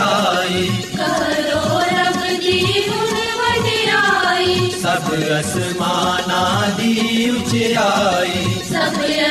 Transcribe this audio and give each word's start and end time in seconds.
आई 0.00 0.66
करो 0.96 1.62
रब 1.92 2.20
दी 2.44 2.58
गुण 2.88 3.16
वडियाई 3.40 4.70
सब 4.82 5.10
असमाना 5.38 6.42
दी 6.78 6.92
उचाई 7.30 8.44
दीचरा 8.72 9.21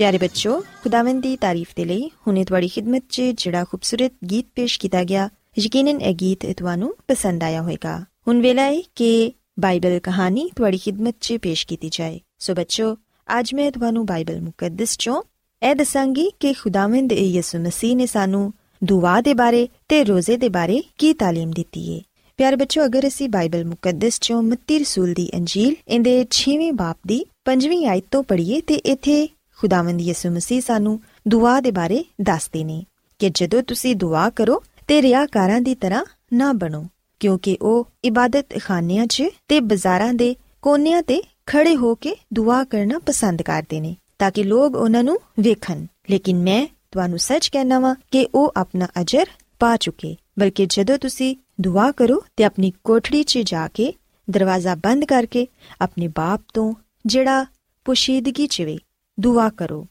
ਪਿਆਰੇ 0.00 0.18
ਬੱਚੋ 0.18 0.52
ਖੁਦਾਵੰਦ 0.82 1.22
ਦੀ 1.22 1.36
ਤਾਰੀਫ 1.36 1.72
ਦੇ 1.76 1.84
ਲਈ 1.84 2.08
ਹੁਣੇ 2.26 2.44
ਤੁਹਾਡੀ 2.44 2.68
ਖਿਦਮਤ 2.68 3.02
'ਚ 3.08 3.22
ਜਿਹੜਾ 3.38 3.64
ਖੂਬਸੂਰਤ 3.64 4.12
ਗੀਤ 4.24 4.44
ਪੇਸ਼ 4.54 4.78
ਕੀਤਾ 4.80 5.02
ਗਿਆ 5.04 5.28
ਯਕੀਨਨ 5.58 6.00
ਇਹ 6.00 6.14
ਗੀਤ 6.14 6.46
ਤੁਹਾਨੂੰ 6.58 6.92
ਪਸੰਦ 7.08 7.42
ਆਇਆ 7.42 7.62
ਹੋਵੇਗਾ 7.62 7.96
ਹੁਣ 8.28 8.40
ਵੇਲਾ 8.40 8.62
ਹੈ 8.62 8.78
ਕਿ 8.96 9.10
ਬਾਈਬਲ 9.60 9.98
ਕਹਾਣੀ 9.98 10.48
ਤੁਹਾਡੀ 10.56 10.78
ਖਿਦਮਤ 10.78 11.14
'ਚ 11.20 11.36
ਪੇਸ਼ 11.42 11.66
ਕੀਤੀ 11.66 11.88
ਜਾਏ 11.92 12.18
ਸੋ 12.38 12.54
ਬੱਚੋ 12.54 12.94
ਅੱਜ 13.28 13.52
ਮੈਂ 13.54 13.70
ਤੁਹਾਨੂੰ 13.70 14.04
ਬਾਈਬਲ 14.06 14.40
ਮੁਕੱਦਸ 14.40 14.96
'ਚੋਂ 14.96 15.20
ਇਹ 15.62 15.74
ਦੱਸਾਂਗੀ 15.76 16.28
ਕਿ 16.40 16.52
ਖੁਦਾਵੰਦ 16.52 17.12
ਯਿਸੂ 17.12 17.58
ਮਸੀਹ 17.58 17.96
ਨੇ 17.96 18.06
ਸਾਨੂੰ 18.06 18.52
ਦੁਆ 18.82 19.20
ਦੇ 19.20 19.34
ਬਾਰੇ 19.34 19.66
ਤੇ 19.88 20.02
ਰੋਜ਼ੇ 20.04 20.36
ਦੇ 20.36 20.48
ਬਾਰੇ 20.50 20.80
ਕੀ 20.98 21.12
ਤਾਲੀਮ 21.14 21.50
ਦਿੱਤੀ 21.50 21.82
ਹੈ 21.88 22.00
ਪਿਆਰੇ 22.38 22.56
ਬੱਚੋ 22.56 22.84
ਅਗਰ 22.84 23.06
ਅਸੀਂ 23.06 23.28
ਬਾਈਬਲ 23.28 23.64
ਮੁਕੱਦਸ 23.64 24.18
ਚੋਂ 24.20 24.42
ਮੱਤੀ 24.42 24.78
ਰਸੂਲ 24.78 25.12
ਦੀ 25.14 25.28
ਅੰਜੀਲ 25.34 25.76
ਇਹਦੇ 25.88 26.16
6ਵੇਂ 26.32 26.72
ਬਾਪ 26.74 26.98
ਦੀ 27.06 27.20
5ਵੀਂ 27.46 27.82
ਆਇਤ 27.88 28.08
ਤੋਂ 28.10 28.22
ਪੜ੍ਹੀਏ 28.24 28.60
ਤੇ 28.62 28.80
ਇੱਥੇ 28.86 29.18
ਖੁਦਾਵੰਦ 29.60 30.00
ਯਿਸੂ 30.00 30.30
ਮਸੀਹ 30.30 30.60
ਸਾਨੂੰ 30.60 31.00
ਦੁਆ 31.28 31.60
ਦੇ 31.60 31.70
ਬਾਰੇ 31.70 32.04
ਦੱਸਦੇ 32.20 32.64
ਨੇ 32.64 32.84
ਕਿ 33.20 33.30
ਜਦੋਂ 33.30 33.62
ਤੁਸੀਂ 33.62 33.94
ਦੁਆ 33.96 34.28
ਕਰੋ 34.30 34.62
ਤੇ 34.86 35.00
ਰਿਆਕਾਰਾਂ 35.02 35.60
ਦੀ 35.60 35.74
ਤਰ੍ਹਾਂ 35.74 36.04
ਨਾ 36.32 36.52
ਬਣੋ, 36.52 36.84
ਕਿਉਂਕਿ 37.20 37.56
ਉਹ 37.62 37.88
ਇਬਾਦਤ 38.04 38.58
ਖਾਨਿਆਂ 38.62 39.06
'ਚ 39.06 39.24
ਤੇ 39.48 39.60
ਬਾਜ਼ਾਰਾਂ 39.60 40.14
ਦੇ 40.14 40.34
ਕੋਨਿਆਂ 40.62 41.02
ਤੇ 41.02 41.22
ਖੜੇ 41.46 41.76
ਹੋ 41.76 41.94
ਕੇ 41.94 42.14
ਦੁਆ 42.32 42.62
ਕਰਨਾ 42.64 42.98
ਪਸੰਦ 42.98 43.42
ਕਰਦੇ 43.42 43.80
ਨੇ, 43.80 43.94
ਤਾਂ 44.18 44.30
ਕਿ 44.30 44.42
ਲੋਕ 44.42 44.74
ਉਹਨਾਂ 44.74 45.02
ਨੂੰ 45.04 45.18
ਵੇਖਣ। 45.40 45.86
ਲੇਕਿਨ 46.10 46.42
ਮੈਂ 46.42 46.66
ਤੁਹਾਨੂੰ 46.92 47.18
ਸੱਚ 47.18 47.48
ਕਹਿਣਾ 47.48 47.78
ਵਾਂ 47.78 47.94
ਕਿ 48.10 48.26
ਉਹ 48.34 48.52
ਆਪਣਾ 48.56 48.88
ਅਜਰ 49.00 49.26
ਪਾ 49.58 49.76
ਚੁੱਕੇ, 49.76 50.16
ਬਲਕਿ 50.38 50.66
ਜਦੋਂ 50.66 50.98
ਤੁਸੀਂ 50.98 51.36
ਦੁਆ 51.60 51.90
ਕਰੋ 51.92 52.22
ਤੇ 52.36 52.44
ਆਪਣੀ 52.44 52.72
ਕੋਠੜੀ 52.84 53.22
'ਚ 53.22 53.38
ਜਾ 53.38 53.68
ਕੇ 53.68 53.92
ਦਰਵਾਜ਼ਾ 54.28 54.74
ਬੰਦ 54.74 55.04
ਕਰਕੇ 55.04 55.46
ਆਪਣੇ 55.80 56.08
ਬਾਪ 56.08 56.40
ਤੋਂ 56.54 56.72
ਜਿਹੜਾ 57.06 57.44
ਪੁਸ਼ੀਦਗੀ 57.86 58.46
'ਚ 58.46 58.62
ਵੇ 58.62 58.78
ਦੁਆ 59.20 59.48
ਕਰੋ। 59.48 59.86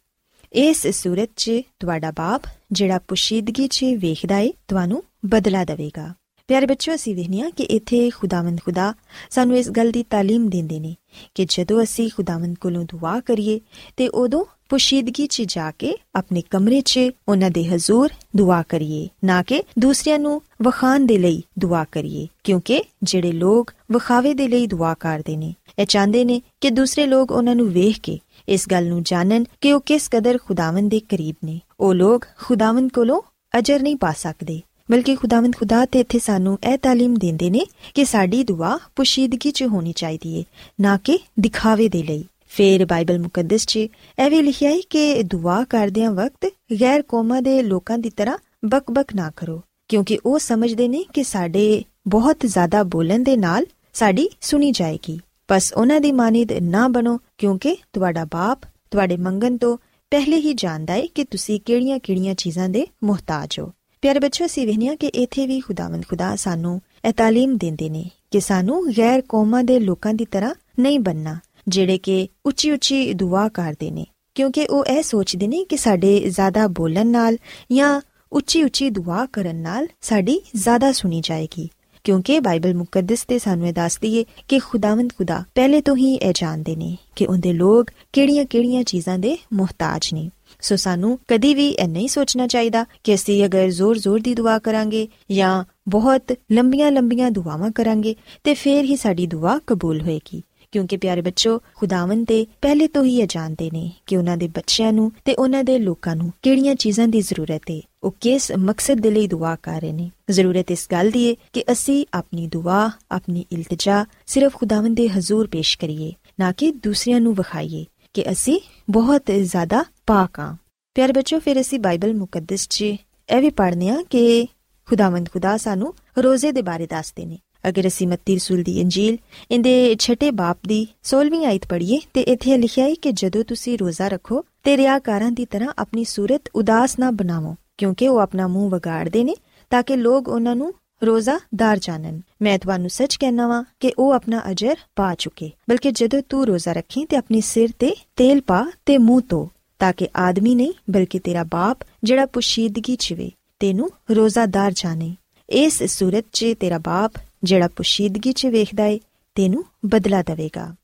ਇਸ 0.53 0.85
ਸੂਰਤ 0.87 1.29
'ਚ 1.35 1.51
ਤੁਹਾਡਾ 1.79 2.11
ਬਾਪ, 2.11 2.41
ਜਿਹੜਾ 2.71 2.99
ਪੁਸ਼ੀਦਗੀ 3.07 3.67
'ਚ 3.67 3.83
ਵੇਖਦਾ 3.97 4.37
ਏ, 4.39 4.53
ਤੁਹਾਨੂੰ 4.67 5.03
ਬਦਲਾ 5.25 5.63
ਦੇਵੇਗਾ। 5.65 6.13
ਪਿਆਰੇ 6.49 6.65
ਬੱਚਿਓ, 6.65 6.95
ਅਸੀਂ 6.95 7.15
ਵੇਖਨੀਆ 7.15 7.49
ਕਿ 7.49 7.63
ਇੱਥੇ 7.63 8.09
ਖੁਦਾਵੰਦ 8.09 8.59
ਖੁਦਾ 8.65 8.93
ਸਾਨੂੰ 9.29 9.57
ਇਸ 9.57 9.69
ਗੱਲ 9.69 9.91
ਦੀ 9.91 10.03
ਤਾਲੀਮ 10.09 10.49
ਦਿੰਦੇ 10.49 10.79
ਨੇ 10.79 10.95
ਕਿ 11.35 11.45
ਜਦੋਂ 11.49 11.83
ਅਸੀਂ 11.83 12.09
ਖੁਦਾਵੰਦ 12.15 12.55
ਕੋਲੋਂ 12.57 12.83
ਦੁਆ 12.83 13.19
ਕਰੀਏ 13.19 13.59
ਤੇ 13.97 14.07
ਉਦੋਂ 14.07 14.45
ਪੁਸ਼ੀਦਗੀ 14.69 15.27
'ਚ 15.27 15.41
ਜਾ 15.41 15.69
ਕੇ 15.71 15.93
ਆਪਣੇ 16.15 16.41
ਕਮਰੇ 16.49 16.81
'ਚ 16.81 16.99
ਉਹਨਾਂ 17.27 17.49
ਦੇ 17.49 17.63
ਹਜ਼ੂਰ 17.65 18.09
ਦੁਆ 18.35 18.61
ਕਰੀਏ, 18.69 19.07
ਨਾ 19.23 19.41
ਕਿ 19.43 19.61
ਦੂਸਰਿਆਂ 19.79 20.19
ਨੂੰ 20.19 20.41
ਵਖਾਣ 20.61 21.05
ਦੇ 21.05 21.17
ਲਈ 21.17 21.41
ਦੁਆ 21.59 21.83
ਕਰੀਏ, 21.91 22.27
ਕਿਉਂਕਿ 22.43 22.83
ਜਿਹੜੇ 23.03 23.31
ਲੋਕ 23.31 23.73
ਵਿਖਾਵੇ 23.91 24.33
ਦੇ 24.33 24.47
ਲਈ 24.47 24.67
ਦੁਆ 24.67 24.93
ਕਰਦੇ 24.93 25.37
ਨੇ, 25.37 25.53
ਇਹ 25.79 25.85
ਚਾਹੁੰਦੇ 25.85 26.23
ਨੇ 26.25 26.41
ਕਿ 26.61 26.69
ਦੂਸਰੇ 26.69 27.05
ਲੋਕ 27.05 27.31
ਉਹਨਾਂ 27.31 27.55
ਨੂੰ 27.55 27.69
ਵੇਖ 27.69 27.99
ਕੇ 27.99 28.19
ਇਸ 28.49 28.67
ਗੱਲ 28.71 28.87
ਨੂੰ 28.87 29.01
ਜਾਣਨ 29.03 29.45
ਕਿ 29.61 29.73
ਉਹ 29.73 29.81
ਕਿਸ 29.85 30.07
ਕਦਰ 30.11 30.37
ਖੁਦਾਵੰਦ 30.37 30.91
ਦੇ 30.91 30.99
ਕਰੀਬ 30.99 31.35
ਨੇ। 31.45 31.59
ਉਹ 31.79 31.93
ਲੋਕ 31.93 32.25
ਖੁਦਾਵੰਦ 32.39 32.91
ਕੋਲੋਂ 32.91 33.21
ਅਜਰ 33.53 33.81
ਨਹੀਂ 33.81 33.95
ਪਾ 33.95 34.11
ਸਕਦੇ, 34.11 34.59
ਬਲਕਿ 34.91 35.15
ਖੁਦਾਵੰਦ 35.15 35.55
ਖੁਦਾ 35.55 35.85
ਤੇ 35.85 35.99
ਇੱਥੇ 35.99 36.19
ਸਾਨੂੰ 36.19 36.57
ਇਹ 36.69 36.77
ਤਾਲੀਮ 36.77 37.13
ਦਿੰਦੇ 37.13 37.49
ਨੇ 37.49 37.65
ਕਿ 37.93 38.05
ਸਾਡੀ 38.05 38.43
ਦੁਆ 38.43 38.77
ਪੁਸ਼ੀਦਗੀ 38.95 39.51
'ਚ 39.51 39.63
ਹੋਣੀ 39.63 39.93
ਚਾਹੀਦੀ 39.93 40.35
ਏ, 40.39 40.43
ਨਾ 40.81 40.97
ਕਿ 41.03 41.19
ਦਿਖਾਵੇ 41.39 41.89
ਦੇ 41.89 42.03
ਲਈ। 42.03 42.23
ਫੇਰ 42.49 42.85
ਬਾਈਬਲ 42.85 43.19
ਮੁਕੱਦਸ 43.19 43.65
'ਚ 43.65 43.77
ਇਹ 43.77 44.29
ਵੀ 44.29 44.41
ਲਿਖਿਆ 44.41 44.71
ਹੈ 44.71 44.79
ਕਿ 44.89 45.23
ਦੁਆ 45.23 45.63
ਕਰਦਿਆਂ 45.63 46.11
ਵਕਤ 46.11 46.49
ਗੈਰ 46.81 47.01
ਕੌਮਾਂ 47.01 47.41
ਦੇ 47.41 47.61
ਲੋਕਾਂ 47.63 47.97
ਦੀ 47.97 48.09
ਤਰ੍ਹਾਂ 48.09 48.37
ਬਕਬਕ 48.65 49.15
ਨਾ 49.15 49.31
ਕਰੋ, 49.35 49.61
ਕਿਉਂਕਿ 49.87 50.19
ਉਹ 50.25 50.39
ਸਮਝਦੇ 50.39 50.87
ਨੇ 50.87 51.03
ਕਿ 51.13 51.23
ਸਾਡੇ 51.23 51.83
ਬਹੁਤ 52.07 52.45
ਜ਼ਿਆਦਾ 52.45 52.83
ਬੋਲਣ 52.83 53.23
ਦੇ 53.23 53.37
ਨਾਲ 53.37 53.65
ਸਾਡੀ 53.93 54.29
ਸੁਣੀ 54.41 54.71
ਜਾਏਗੀ। 54.71 55.19
ਬਸ 55.51 55.73
ਉਹਨਾਂ 55.73 56.01
ਦੀ 56.01 56.11
ਮਾਨਿਦ 56.11 56.51
ਨਾ 56.51 56.87
ਬਣੋ, 56.87 57.19
ਕਿਉਂਕਿ 57.37 57.77
ਤੁਹਾਡਾ 57.93 58.25
ਬਾਪ 58.25 58.59
ਤੁਹਾਡੇ 58.91 59.17
ਮੰਗਣ 59.17 59.57
ਤੋਂ 59.57 59.77
ਪਹਿਲੇ 60.11 60.37
ਹੀ 60.37 60.53
ਜਾਣਦਾ 60.53 60.93
ਹੈ 60.93 61.05
ਕਿ 61.15 61.23
ਤੁਸੀਂ 61.23 61.59
ਕਿਹੜੀਆਂ-ਕਿਹੜੀਆਂ 61.65 62.35
ਚੀਜ਼ਾਂ 62.35 62.69
ਦੇ 62.69 62.87
ਮੁਹਤਾਜ 63.03 63.59
ਹੋ। 63.59 63.71
ਪਿਆਰੇ 64.01 64.19
ਬੱਚਿਓ, 64.19 64.47
ਅਸੀਂ 64.47 64.67
ਵੇਖਿਆ 64.67 64.95
ਕਿ 64.95 65.07
ਇੱਥੇ 65.07 65.47
ਵੀ 65.47 65.59
ਖੁਦਾਵੰਦ 65.59 66.03
ਖੁਦਾ 66.09 66.35
ਸਾਨੂੰ 66.35 66.81
ਇਹ 67.07 67.13
ਤਾਲੀਮ 67.13 67.57
ਦਿੰਦੇ 67.57 67.89
ਨੇ 67.89 68.09
ਕਿ 68.31 68.39
ਸਾਨੂੰ 68.39 68.91
ਗੈਰ 68.97 69.21
ਕੌਮਾਂ 69.21 69.63
ਦੇ 69.63 69.79
ਲੋਕਾਂ 69.79 70.13
ਦੀ 70.13 70.25
ਤਰ੍ਹਾਂ 70.25 70.55
ਨਹੀਂ 70.79 70.99
ਬੰਨਣਾ 70.99 71.39
ਜਿਹੜੇ 71.67 71.97
ਕਿ 71.97 72.27
ਉੱਚੀ-ਉੱਚੀ 72.45 73.13
ਦੁਆ 73.13 73.49
ਕਰਦੇ 73.49 73.91
ਨੇ, 73.91 74.05
ਕਿਉਂਕਿ 74.35 74.67
ਉਹ 74.67 74.85
ਇਹ 74.85 75.03
ਸੋਚਦੇ 75.03 75.47
ਨੇ 75.47 75.63
ਕਿ 75.63 75.77
ਸਾਡੇ 75.77 76.29
ਜ਼ਿਆਦਾ 76.29 76.67
ਬੋਲਣ 76.67 77.07
ਨਾਲ 77.07 77.37
ਜਾਂ 77.71 78.01
ਉੱਚੀ-ਉੱਚੀ 78.31 78.89
ਦੁਆ 78.89 79.25
ਕਰਨ 79.25 79.55
ਨਾਲ 79.55 79.87
ਸਾਡੀ 80.01 80.41
ਜ਼ਿਆਦਾ 80.55 80.91
ਸੁਣੀ 80.91 81.21
ਜਾਏਗੀ। 81.23 81.69
ਕਿਉਂਕਿ 82.03 82.39
ਬਾਈਬਲ 82.39 82.73
ਮੁਕੱਦਸ 82.75 83.25
ਤੇ 83.27 83.39
ਸਾਨੂੰ 83.39 83.67
ਇਹ 83.67 83.73
ਦੱਸਦੀ 83.73 84.17
ਏ 84.17 84.25
ਕਿ 84.47 84.59
ਖੁਦਾਵੰਦ 84.59 85.13
ਖੁਦਾ 85.17 85.43
ਪਹਿਲੇ 85.55 85.81
ਤੋਂ 85.81 85.97
ਹੀ 85.97 86.15
ਇਹ 86.15 86.33
ਜਾਣਦੇ 86.35 86.75
ਨੇ 86.75 86.97
ਕਿ 87.15 87.25
ਉਹਦੇ 87.25 87.53
ਲੋਕ 87.53 87.91
ਕਿਹੜੀਆਂ-ਕਿਹੜੀਆਂ 88.13 88.83
ਚੀਜ਼ਾਂ 88.83 89.19
ਦੇ 89.19 89.37
ਮੁਹਤਾਜ 89.53 90.13
ਨੇ। 90.13 90.29
ਸੋ 90.61 90.75
ਸਾਨੂੰ 90.75 91.19
ਕਦੀ 91.27 91.53
ਵੀ 91.53 91.69
ਇਹ 91.69 91.87
ਨਹੀਂ 91.87 92.07
ਸੋਚਣਾ 92.07 92.47
ਚਾਹੀਦਾ 92.47 92.85
ਕਿ 93.03 93.15
ਅਸੀਂ 93.15 93.45
ਅਗਰ 93.45 93.69
ਜ਼ੋਰ-ਜ਼ੋਰ 93.69 94.19
ਦੀ 94.19 94.35
ਦੁਆ 94.35 94.59
ਕਰਾਂਗੇ 94.59 95.07
ਜਾਂ 95.31 95.63
ਬਹੁਤ 95.89 96.33
ਲੰਬੀਆਂ-ਲੰਬੀਆਂ 96.51 97.31
ਦੁਆਵਾਂ 97.31 97.71
ਕਰਾਂਗੇ 97.71 98.15
ਤੇ 98.43 98.53
ਫੇਰ 98.53 98.85
ਹੀ 98.85 98.95
ਸਾਡੀ 98.95 99.27
ਦੁਆ 99.27 99.59
ਕਬੂਲ 99.67 100.01
ਹੋਏਗੀ। 100.01 100.41
ਕਿਉਂਕਿ 100.71 100.97
ਪਿਆਰੇ 100.97 101.21
ਬੱਚੋ, 101.21 101.61
ਖੁਦਾਵੰਦ 101.75 102.27
ਤੇ 102.27 102.45
ਪਹਿਲੇ 102.61 102.87
ਤੋਂ 102.87 103.05
ਹੀ 103.05 103.19
ਇਹ 103.19 103.27
ਜਾਣਦੇ 103.29 103.69
ਨੇ 103.73 103.91
ਕਿ 104.05 104.17
ਉਹਨਾਂ 104.17 104.37
ਦੇ 104.37 104.47
ਬੱਚਿਆਂ 104.47 104.93
ਨੂੰ 104.93 105.11
ਤੇ 105.25 105.35
ਉਹਨਾਂ 105.35 105.63
ਦੇ 105.63 105.79
ਲੋਕਾਂ 105.79 106.15
ਨੂੰ 106.15 106.33
ਕਿਹੜੀਆਂ 106.41 106.75
ਚੀਜ਼ਾਂ 106.75 107.07
ਦੀ 107.07 107.21
ਜ਼ਰੂਰਤ 107.21 107.61
ਹੈ 107.71 107.81
ਉਹ 108.03 108.15
ਕਿਸ 108.21 108.51
ਮਕਸਦ 108.51 108.99
ਦੇ 108.99 109.11
ਲਈ 109.11 109.27
ਦੁਆ 109.27 109.55
ਕਰ 109.55 109.81
ਰਹੇ 109.81 109.91
ਨੇ? 109.91 110.11
ਜ਼ਰੂਰਤ 110.29 110.71
ਇਸ 110.71 110.87
ਗੱਲ 110.91 111.11
ਦੀ 111.11 111.29
ਹੈ 111.29 111.35
ਕਿ 111.53 111.63
ਅਸੀਂ 111.71 112.05
ਆਪਣੀ 112.13 112.47
ਦੁਆ, 112.47 112.91
ਆਪਣੀ 113.11 113.45
ਇਲਤਜਾ 113.51 114.05
ਸਿਰਫ 114.27 114.53
ਖੁਦਾਵੰਦ 114.53 114.97
ਦੇ 114.97 115.09
ਹਜ਼ੂਰ 115.09 115.47
ਪੇਸ਼ 115.47 115.77
ਕਰੀਏ, 115.77 116.13
ਨਾ 116.39 116.51
ਕਿ 116.51 116.71
ਦੂਸਰਿਆਂ 116.71 117.21
ਨੂੰ 117.21 117.33
ਵਿਖਾਈਏ 117.33 117.85
ਕਿ 118.13 118.31
ਅਸੀਂ 118.31 118.59
ਬਹੁਤ 118.89 119.21
ਜ਼ਿਆਦਾ 119.41 119.85
ਪਾਕ 120.05 120.39
ਹਾਂ। 120.39 120.55
ਪਿਆਰੇ 120.93 121.13
ਬੱਚੋ 121.13 121.39
ਫਿਰ 121.39 121.61
ਅਸੀਂ 121.61 121.79
ਬਾਈਬਲ 121.79 122.13
ਮੁਕੱਦਸ 122.13 122.67
'ਚ 122.67 122.81
ਇਹ 122.81 123.41
ਵੀ 123.41 123.49
ਪੜ੍ਹਨੇ 123.49 123.89
ਆ 123.89 124.03
ਕਿ 124.09 124.47
ਖੁਦਾਵੰਦ 124.87 125.29
ਖੁਦਾ 125.29 125.57
ਸਾਨੂੰ 125.57 125.93
ਰੋਜ਼ੇ 126.17 126.51
ਦੇ 126.51 126.61
ਬਾਰੇ 126.61 126.87
ਦੱਸਦੇ 126.87 127.25
ਨੇ। 127.25 127.39
ਅਗਰ 127.69 127.87
ਅਸੀਂ 127.87 128.07
ਮੱਤੀ 128.07 128.35
ਰਸੂਲ 128.35 128.63
ਦੀ 128.63 128.81
ਅੰਜੀਲ 128.81 129.17
ਇਹਦੇ 129.51 129.95
ਛਠੇ 129.99 130.31
ਬਾਪ 130.31 130.57
ਦੀ 130.67 130.87
16ਵੀਂ 131.03 131.45
ਆਇਤ 131.45 131.67
ਪੜ੍ਹੀਏ, 131.67 131.99
ਤੇ 132.13 132.21
ਇੱਥੇ 132.21 132.57
ਲਿਖਿਆ 132.57 132.85
ਹੈ 132.85 132.93
ਕਿ 132.93 133.11
ਜਦੋਂ 133.11 133.43
ਤੁਸੀਂ 133.43 133.77
ਰੋਜ਼ਾ 133.77 134.07
ਰੱਖੋ, 134.07 134.45
ਤੇ 134.63 134.77
ਰਿਆਕਾਰਾਂ 134.77 135.31
ਦੀ 135.31 135.45
ਤਰ੍ਹਾਂ 135.45 135.73
ਆਪਣੀ 135.79 136.03
ਸੂਰਤ 136.03 136.41
ਉਦਾਸ 136.55 136.99
ਨਾ 136.99 137.11
ਬਣਾਵੋ। 137.11 137.55
ਕਿਉਂਕਿ 137.79 138.07
ਉਹ 138.07 138.19
ਆਪਣਾ 138.19 138.47
ਮੂੰਹ 138.47 138.71
ਵਿਗਾੜਦੇ 138.71 139.23
ਨੇ 139.23 139.35
ਤਾਂ 139.69 139.83
ਕਿ 139.83 139.95
ਲੋਕ 139.95 140.27
ਉਹਨਾਂ 140.27 140.55
ਨੂੰ 140.55 140.73
ਰੋਜ਼ਾਦਾਰ 141.03 141.79
ਜਾਣਨ। 141.81 142.21
ਮੈਂ 142.41 142.57
ਤੁਹਾਨੂੰ 142.59 142.89
ਸੱਚ 142.89 143.15
ਕਹਿਣਾ 143.15 143.47
ਵਾਂ 143.47 143.63
ਕਿ 143.79 143.91
ਉਹ 143.99 144.11
ਆਪਣਾ 144.11 144.41
ਅਜਰ 144.51 144.75
ਪਾ 144.95 145.13
ਚੁੱਕੇ, 145.15 145.51
ਬਲਕਿ 145.69 145.91
ਜਦੋਂ 145.91 146.21
ਤੂੰ 146.29 146.45
ਰੋਜ਼ਾ 146.47 146.73
ਰੱਖੀ 146.73 147.05
ਤੇ 147.05 147.17
ਆਪਣੀ 147.17 147.41
ਸਿਰ 147.41 147.69
ਤੇ 147.79 147.95
ਤੇਲ 148.15 148.41
ਪਾ 148.41 148.65
ਤੇ 148.85 148.97
ਮੂੰਹ 148.97 149.21
ਤੋਂ 149.21 149.47
ਤਾਂ 149.79 149.93
ਕਿ 149.97 150.07
ਆਦਮੀ 150.17 150.55
ਨਹੀਂ, 150.55 150.73
ਬਲਕਿ 150.89 151.19
ਤੇਰਾ 151.19 151.43
ਬਾਪ 151.43 151.77
ਜਿਹੜਾ 152.03 152.25
ਪੁਸ਼ੀਦਗੀ 152.25 152.95
ਚ 152.95 153.13
ਵੇ 153.13 153.31
ਤੈਨੂੰ 153.59 153.89
ਰੋਜ਼ਾਦਾਰ 154.11 154.71
ਜਾਣੇ। 154.75 155.15
ਇਸ 155.49 155.83
ਸੂਰਤ 155.83 156.25
'ਚ 156.33 156.45
ਤੇਰਾ 156.59 156.77
ਬਾਪ 156.77 157.13
ਜਿਹੜਾ 157.43 157.67
ਪੁਸ਼ੀਦਗੀ 157.67 158.31
'ਚ 158.31 158.45
ਵੇਖਦਾ 158.45 158.85
ਏ, 158.85 158.99
ਤੈਨੂੰ 159.35 159.65
ਬਦਲਾ 159.85 160.21
ਦੇਵੇਗਾ। 160.21 160.75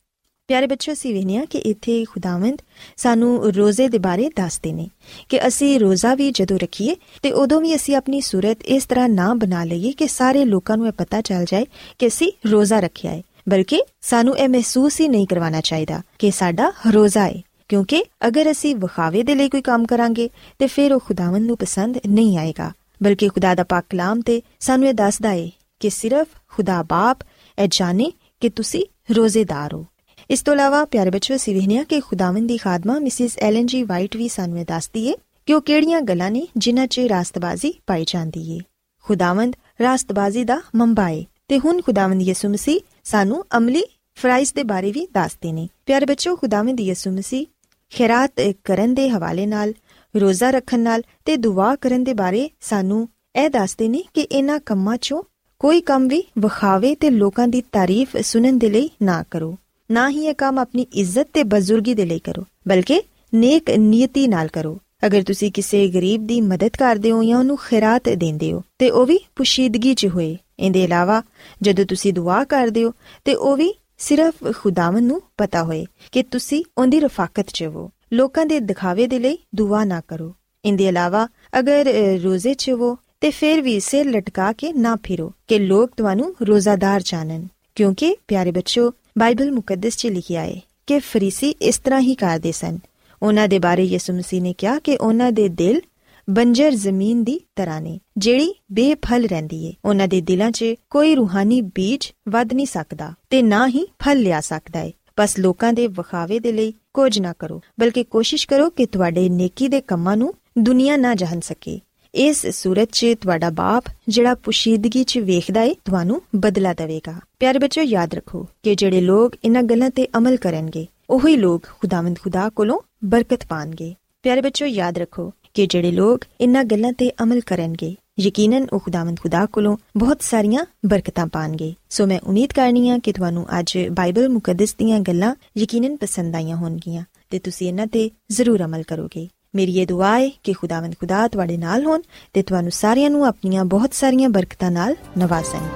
ਪਿਆਰੇ 0.47 0.67
ਬੱਚਿਓ, 0.67 0.93
ਅਸੀਂ 0.93 1.13
ਵੇਖਿਆ 1.13 1.45
ਕਿ 1.45 1.57
ਇੱਥੇ 1.57 2.05
ਖੁਦਾਵੰਦ 2.05 2.61
ਸਾਨੂੰ 2.97 3.53
ਰੋਜ਼ੇ 3.53 3.87
ਦੇ 3.87 3.97
ਬਾਰੇ 3.97 4.29
ਦੱਸਦੇ 4.35 4.73
ਨੇ 4.73 4.89
ਕਿ 5.29 5.47
ਅਸੀਂ 5.47 5.79
ਰੋਜ਼ਾ 5.79 6.15
ਵੀ 6.15 6.31
ਜਦੋਂ 6.31 6.59
ਰੱਖੀਏ 6.59 6.95
ਤੇ 7.21 7.31
ਉਦੋਂ 7.31 7.61
ਵੀ 7.61 7.75
ਅਸੀਂ 7.75 7.95
ਆਪਣੀ 7.95 8.21
ਸੂਰਤ 8.21 8.63
ਇਸ 8.65 8.85
ਤਰ੍ਹਾਂ 8.85 9.09
ਨਾ 9.09 9.33
ਬਣਾ 9.33 9.63
ਲਈਏ 9.63 9.91
ਕਿ 9.91 10.07
ਸਾਰੇ 10.07 10.45
ਲੋਕਾਂ 10.45 10.77
ਨੂੰ 10.77 10.87
ਇਹ 10.87 10.91
ਪਤਾ 10.91 11.21
ਚੱਲ 11.21 11.45
ਜਾਏ 11.45 11.65
ਕਿ 11.99 12.07
ਅਸੀਂ 12.07 12.31
ਰੋਜ਼ਾ 12.47 12.79
ਰੱਖਿਆ 12.79 13.11
ਹੈ। 13.11 13.21
ਬਲਕਿ 13.49 13.81
ਸਾਨੂੰ 14.01 14.37
ਇਹ 14.37 14.49
ਮਹਿਸੂਸ 14.49 15.01
ਹੀ 15.01 15.07
ਨਹੀਂ 15.07 15.27
ਕਰਵਾਉਣਾ 15.27 15.61
ਚਾਹੀਦਾ 15.61 16.01
ਕਿ 16.19 16.31
ਸਾਡਾ 16.31 16.71
ਰੋਜ਼ਾ 16.89 17.27
ਹੈ। 17.27 17.41
ਕਿਉਂਕਿ 17.69 18.03
ਅਗਰ 18.27 18.51
ਅਸੀਂ 18.51 18.75
ਵਿਖਾਵੇ 18.75 19.23
ਦੇ 19.23 19.35
ਲਈ 19.35 19.49
ਕੋਈ 19.49 19.61
ਕੰਮ 19.61 19.85
ਕਰਾਂਗੇ 19.85 20.29
ਤੇ 20.59 20.67
ਫਿਰ 20.67 20.93
ਉਹ 20.93 20.99
ਖੁਦਾਵੰਦ 20.99 21.45
ਨੂੰ 21.45 21.57
ਪਸੰਦ 21.57 21.97
ਨਹੀਂ 22.07 22.37
ਆਏਗਾ। 22.37 22.71
ਬਲਕਿ 23.03 23.27
ਖੁਦਾ 23.27 23.55
ਦਾ 23.55 23.63
ਪਾਕ 23.63 23.85
ਕਲਾਮ 23.89 24.21
ਤੇ 24.21 24.41
ਸਾਨੂੰ 24.59 24.87
ਇਹ 24.87 24.93
ਦੱਸਦਾ 24.93 25.31
ਏ 25.31 25.51
ਕਿ 25.79 25.89
ਸਿਰਫ 25.89 26.27
ਖੁਦਾ 26.47 26.83
ਬਾਪ 26.83 27.17
ਇਹ 27.63 27.67
ਜਾਣੇ 27.71 28.11
ਕਿ 28.39 28.49
ਤੁਸੀਂ 28.49 28.85
ਰੋਜ਼ੇਦਾਰ 29.13 29.73
ਹੋ। 29.73 29.85
ਇਸ 30.31 30.41
ਤੋਂ 30.41 30.53
ਇਲਾਵਾ, 30.53 30.85
ਪਿਆਰੇ 30.85 31.09
ਬੱਚਿਓ, 31.09 31.35
ਅਸੀਂ 31.35 31.55
ਵੇਖਿਆ 31.55 31.83
ਕਿ 31.83 31.99
ਖੁਦਾਵੰਦ 31.99 32.47
ਦੀ 32.47 32.57
ਖਾਦਮਾ 32.57 32.99
ਮਿਸਿਸ 32.99 33.37
ਐਲਨ 33.39 33.65
ਜੀ 33.65 33.83
ਵਾਈਟ 33.83 34.15
ਵੀ 34.15 34.27
ਸਾਨੂੰ 34.27 34.59
ਇਹ 34.59 34.65
ਦੱਸਦੀ 34.65 35.07
ਏ 35.07 35.13
ਕਿ 35.45 35.53
ਉਹ 35.53 35.61
ਕਿਹੜੀਆਂ 35.61 36.01
ਗੱਲਾਂ 36.01 36.31
ਨੇ 36.31 36.47
ਜਿਨ੍ਹਾਂ 36.57 36.87
'ਚ 36.87 36.99
ਰਾਸਤਬਾਜ਼ੀ 36.99 37.73
ਪਾਈ 37.87 38.03
ਜਾਂਦੀ 38.07 38.57
ਏ। 38.57 38.59
ਖੁਦਾਵੰਦ 39.03 39.55
ਰਾਸਤਬਾਜ਼ੀ 39.81 40.43
ਦਾ 40.43 40.61
ਮੰਬਾ 40.75 41.09
ਏ 41.09 41.25
ਤੇ 41.47 41.59
ਹੁਣ 41.59 41.81
ਖੁਦਾਵੰਦ 41.81 42.21
ਯਿਸੂ 42.21 42.49
ਮਸੀਹ 42.49 42.79
ਸਾਨੂੰ 43.03 43.45
ਅਮਲੀ 43.57 43.83
ਫਰਾਈਜ਼ 44.15 44.53
ਦੇ 44.53 44.63
ਬਾਰੇ 44.63 44.91
ਵੀ 44.91 45.07
ਦੱਸਦੇ 45.13 45.51
ਨੇ। 45.51 45.67
ਪਿਆਰੇ 45.85 46.05
ਬੱਚੋ 46.05 46.35
ਖੁਦਾਵੰਦ 46.35 46.79
ਯਿਸੂ 46.79 47.11
ਮਸੀਹ 47.11 47.45
ਖਿਰਾਤ 47.89 48.31
ਕਰਨ 48.63 48.93
ਦੇ 48.93 49.09
ਹਵਾਲੇ 49.09 49.45
ਨਾਲ, 49.45 49.73
ਰੋਜ਼ਾ 50.15 50.49
ਰੱਖਣ 50.49 50.79
ਨਾਲ 50.79 51.01
ਤੇ 51.25 51.37
ਦੁਆ 51.37 51.75
ਕਰਨ 51.75 52.03
ਦੇ 52.03 52.13
ਬਾਰੇ 52.13 52.49
ਸਾਨੂੰ 52.61 53.09
ਇਹ 53.35 53.49
ਦੱਸਦੇ 53.49 53.87
ਨੇ 53.87 54.03
ਕਿ 54.13 54.21
ਇਹਨਾਂ 54.21 54.59
ਕੰਮਾਂ 54.59 54.95
'ਚੋਂ 54.95 55.23
ਕੋਈ 55.59 55.81
ਕੰਮ 55.81 56.07
ਵੀ 56.07 56.23
ਵਿਖਾਵੇ 56.39 56.95
ਤੇ 56.95 57.09
ਲੋਕਾਂ 57.09 57.47
ਦੀ 57.47 57.61
ਤਾਰੀਫ 57.71 58.17
ਸੁਣਨ 58.17 58.57
ਦੇ 58.57 58.69
ਲਈ 58.69 58.89
ਨਾ 59.01 59.23
ਕਰੋ। 59.31 59.57
ਨਾ 59.91 60.09
ਹੀ 60.09 60.25
ਇਹ 60.25 60.33
ਕੰਮ 60.33 60.59
ਆਪਣੀ 60.59 60.85
ਇੱਜ਼ਤ 60.93 61.27
ਤੇ 61.33 61.43
ਬਜ਼ੁਰਗੀ 61.43 61.93
ਦੇ 61.93 62.05
ਲਈ 62.05 62.19
ਕਰੋ 62.19 62.43
ਬਲਕਿ 62.67 63.01
ਨੇਕ 63.33 63.69
ਨੀਅਤੀ 63.69 64.27
ਨਾਲ 64.27 64.47
ਕਰੋ। 64.47 64.77
ਅਗਰ 65.05 65.23
ਤੁਸੀਂ 65.23 65.51
ਕਿਸੇ 65.51 65.87
ਗਰੀਬ 65.87 66.27
ਦੀ 66.27 66.41
ਮਦਦ 66.41 66.77
ਕਰਦੇ 66.79 67.11
ਹੋ 67.11 67.23
ਜਾਂ 67.23 67.39
ਉਹਨੂੰ 67.39 67.57
ਖਿਰਾਤ 67.57 68.09
ਦਿੰਦੇ 68.09 68.51
ਹੋ 68.53 68.61
ਤੇ 68.79 68.89
ਉਹ 68.89 69.05
ਵੀ 69.05 69.19
ਪੁਸ਼ੀਦਗੀ 69.35 69.93
'ਚ 69.93 70.07
ਹੋਏ। 70.07 70.37
ਇਹਦੇ 70.59 70.83
ਇਲਾਵਾ 70.83 71.21
ਜਦੋਂ 71.61 71.85
ਤੁਸੀਂ 71.85 72.13
ਦੁਆ 72.13 72.43
ਕਰਦੇ 72.43 72.83
ਹੋ 72.83 72.93
ਤੇ 73.25 73.33
ਉਹ 73.35 73.57
ਵੀ 73.57 73.73
ਸਿਰਫ 73.97 74.33
ਖੁਦਾਵੰ 74.57 75.01
ਨੂੰ 75.01 75.21
ਪਤਾ 75.37 75.63
ਹੋਏ 75.63 75.85
ਕਿ 76.11 76.23
ਤੁਸੀਂ 76.23 76.63
ਉਹਦੀ 76.77 76.99
ਰਫਾਕਤ 76.99 77.45
'ਚ 77.53 77.63
ਹੋ। 77.63 77.89
ਲੋਕਾਂ 78.13 78.45
ਦੇ 78.45 78.59
ਦਿਖਾਵੇ 78.59 79.07
ਦੇ 79.07 79.19
ਲਈ 79.19 79.37
ਦੁਆ 79.55 79.83
ਨਾ 79.83 80.01
ਕਰੋ। 80.07 80.33
ਇਹਦੇ 80.65 80.87
ਇਲਾਵਾ 80.87 81.27
ਅਗਰ 81.59 81.91
ਅ, 81.91 82.17
ਰੋਜ਼ੇ 82.23 82.53
'ਚ 82.53 82.69
ਹੋ 82.71 82.97
ਤੇ 83.21 83.29
ਫਿਰ 83.29 83.61
ਵੀ 83.61 83.79
ਸਿਰ 83.79 84.09
ਲਟਕਾ 84.09 84.51
ਕੇ 84.53 84.73
ਨਾ 84.73 84.95
ਫਿਰੋ 85.03 85.31
ਕਿ 85.47 85.59
ਲੋਕ 85.59 85.91
ਤੁਹਾਨੂੰ 85.97 86.35
ਰੋਜ਼ਾਦਾਰ 86.41 87.01
ਜਾਣਨ। 87.05 87.47
ਕਿਉਂਕਿ 87.75 88.17
ਪਿਆਰੇ 88.27 88.51
ਬੱਚੋ 88.51 88.93
ਬਾਈਬਲ 89.17 89.51
ਮੁਕੱਦਸ 89.51 89.97
'ਚ 89.97 90.07
ਲਿਖਿਆ 90.07 90.41
ਹੈ 90.41 90.61
ਕਿ 90.87 90.99
ਫਰੀਸੀ 90.99 91.49
ਇਸ 91.49 91.79
ਤਰ੍ਹਾਂ 91.79 92.01
ਹੀ 92.01 92.15
ਕਰਦੇ 92.15 92.51
ਸਨ। 92.51 92.79
ਉਹਨਾਂ 93.23 93.47
ਦੇ 93.47 93.59
ਬਾਰੇ 93.59 93.83
ਯਿਸੂ 93.83 94.13
ਮਸੀਹ 94.13 94.41
ਨੇ 94.41 94.53
ਕਿਹਾ 94.57 94.79
ਕਿ 94.79 94.97
ਉਹਨਾਂ 95.01 95.31
ਦੇ 95.31 95.49
ਦਿਲ 95.49 95.81
ਬੰਜਰ 96.29 96.71
ਜ਼ਮੀਨ 96.71 97.23
ਦੀ 97.23 97.41
ਤਰ੍ਹਾਂ 97.55 97.81
ਨੇ, 97.81 97.99
ਜਿਹੜੀ 98.17 98.53
ਬੇਫਲ 98.71 99.25
ਰਹਿੰਦੀ 99.25 99.65
ਏ। 99.65 99.73
ਉਹਨਾਂ 99.85 100.07
ਦੇ 100.07 100.21
ਦਿਲਾਂ 100.21 100.51
'ਚ 100.51 100.65
ਕੋਈ 100.89 101.15
ਰੂਹਾਨੀ 101.15 101.61
ਬੀਜ 101.61 102.11
ਵੱਧ 102.29 102.53
ਨਹੀਂ 102.53 102.65
ਸਕਦਾ 102.65 103.13
ਤੇ 103.29 103.41
ਨਾ 103.41 103.67
ਹੀ 103.67 103.85
ਫਲ 103.85 104.17
ਲਿਆ 104.17 104.41
ਸਕਦਾ 104.41 104.81
ਏ। 104.81 104.93
ਬਸ 105.19 105.39
ਲੋਕਾਂ 105.39 105.73
ਦੇ 105.73 105.87
ਵਿਖਾਵੇ 105.87 106.39
ਦੇ 106.39 106.51
ਲਈ 106.51 106.73
ਕੁਝ 106.93 107.19
ਨਾ 107.19 107.33
ਕਰੋ, 107.39 107.61
ਬਲਕਿ 107.79 108.03
ਕੋਸ਼ਿਸ਼ 108.03 108.47
ਕਰੋ 108.47 108.69
ਕਿ 108.69 108.85
ਤੁਹਾਡੇ 108.85 109.29
ਨੇਕੀ 109.29 109.67
ਦੇ 109.67 109.81
ਕੰਮਾਂ 109.81 110.17
ਨੂੰ 110.17 110.33
ਦੁਨੀਆ 110.57 110.97
ਨਾ 110.97 111.15
ਜਾਣ 111.15 111.39
ਸਕੇ। 111.39 111.79
ਇਸ 112.15 112.45
ਸੂਰਤ 112.47 112.89
'ਚ 112.91 113.05
ਤੁਹਾਡਾ 113.21 113.49
ਬਾਪ 113.49 113.85
ਜਿਹੜਾ 114.07 114.33
ਪੁਸ਼ੀਦਗੀ 114.35 115.03
'ਚ 115.03 115.17
ਵੇਖਦਾ 115.19 115.61
ਏ, 115.61 115.75
ਤੁਹਾਨੂੰ 115.85 116.21
ਬਦਲਾ 116.35 116.73
ਦੇਵੇਗਾ। 116.73 117.13
ਪਿਆਰੇ 117.39 117.59
ਬੱਚੋ 117.59 117.81
ਯਾਦ 117.81 118.13
ਰੱਖੋ 118.13 118.47
ਕਿ 118.63 118.75
ਜਿਹੜੇ 118.75 119.01
ਲੋਕ 119.01 119.35
ਇਹਨਾਂ 119.45 119.63
ਗੱਲਾਂ 119.63 119.89
ਤੇ 119.89 120.07
ਅਮਲ 120.17 120.37
ਕਰਨਗੇ, 120.37 120.85
ਉਹੀ 121.09 121.35
ਲੋਕ 121.37 121.67
ਖੁਦਾਵੰਦ 121.81 122.19
ਖੁਦਾ 122.19 122.49
ਕੋਲੋਂ 122.49 122.79
ਬਰਕਤ 123.05 123.45
ਪਾਣਗੇ। 123.45 123.93
ਪਿਆਰੇ 124.23 124.41
ਬੱਚੋ 124.41 124.65
ਯਾਦ 124.65 124.97
ਰੱਖੋ 124.97 125.31
ਕਿ 125.53 125.67
ਜਿਹੜੇ 125.67 125.91
ਲੋਕ 125.91 126.25
ਇਹਨਾਂ 126.41 126.63
ਗੱਲਾਂ 126.63 126.93
ਤੇ 126.93 127.11
ਅਮਲ 127.23 127.41
ਕਰਨਗੇ, 127.41 127.95
ਯਕੀਨਨ 128.19 128.67
ਉਹ 128.73 128.79
ਖੁਦਾਵੰਦ 128.79 129.19
ਖੁਦਾ 129.19 129.45
ਕੋਲੋਂ 129.45 129.77
ਬਹੁਤ 129.97 130.21
ਸਾਰੀਆਂ 130.21 130.65
ਬਰਕਤਾਂ 130.85 131.27
ਪਾਣਗੇ। 131.27 131.73
ਸੋ 131.89 132.05
ਮੈਂ 132.05 132.19
ਉਮੀਦ 132.23 132.53
ਕਰਨੀ 132.53 132.89
ਆ 132.89 132.97
ਕਿ 132.97 133.11
ਤੁਹਾਨੂੰ 133.11 133.45
ਅੱਜ 133.59 133.77
ਬਾਈਬਲ 133.91 134.29
ਮੁਕੱਦਸ 134.29 134.75
ਦੀਆਂ 134.75 134.99
ਗੱਲਾਂ 134.99 135.35
ਯਕੀਨਨ 135.57 135.97
ਪਸੰਦ 135.97 136.35
ਆਈਆਂ 136.35 136.55
ਹੋਣਗੀਆਂ 136.55 137.03
ਤੇ 137.29 137.39
ਤੁਸੀਂ 137.39 137.67
ਇਹਨਾਂ 137.67 137.87
ਤੇ 137.87 138.09
ਜ਼ਰੂਰ 138.31 138.63
ਅਮਲ 138.65 138.83
ਕਰੋਗੇ। 138.83 139.27
ਮੇਰੀ 139.55 139.77
ਇਹ 139.79 139.87
ਦੁਆ 139.87 140.19
ਹੈ 140.19 140.29
ਕਿ 140.43 140.53
ਖੁਦਾਵੰਦ 140.53 140.95
ਖੁਦਾ 140.99 141.27
ਤੁਹਾਡੇ 141.27 141.57
ਨਾਲ 141.57 141.85
ਹੋਣ 141.85 142.01
ਤੇ 142.33 142.41
ਤੁਹਾਨੂੰ 142.41 142.71
ਸਾਰਿਆਂ 142.71 143.09
ਨੂੰ 143.09 143.25
ਆਪਣੀਆਂ 143.25 143.65
ਬਹੁਤ 143.65 143.93
ਸਾਰੀਆਂ 143.93 144.29
ਬਰਕਤਾਂ 144.29 144.71
ਨਾਲ 144.71 144.95
ਨਵਾਜ਼ਣ 145.17 145.67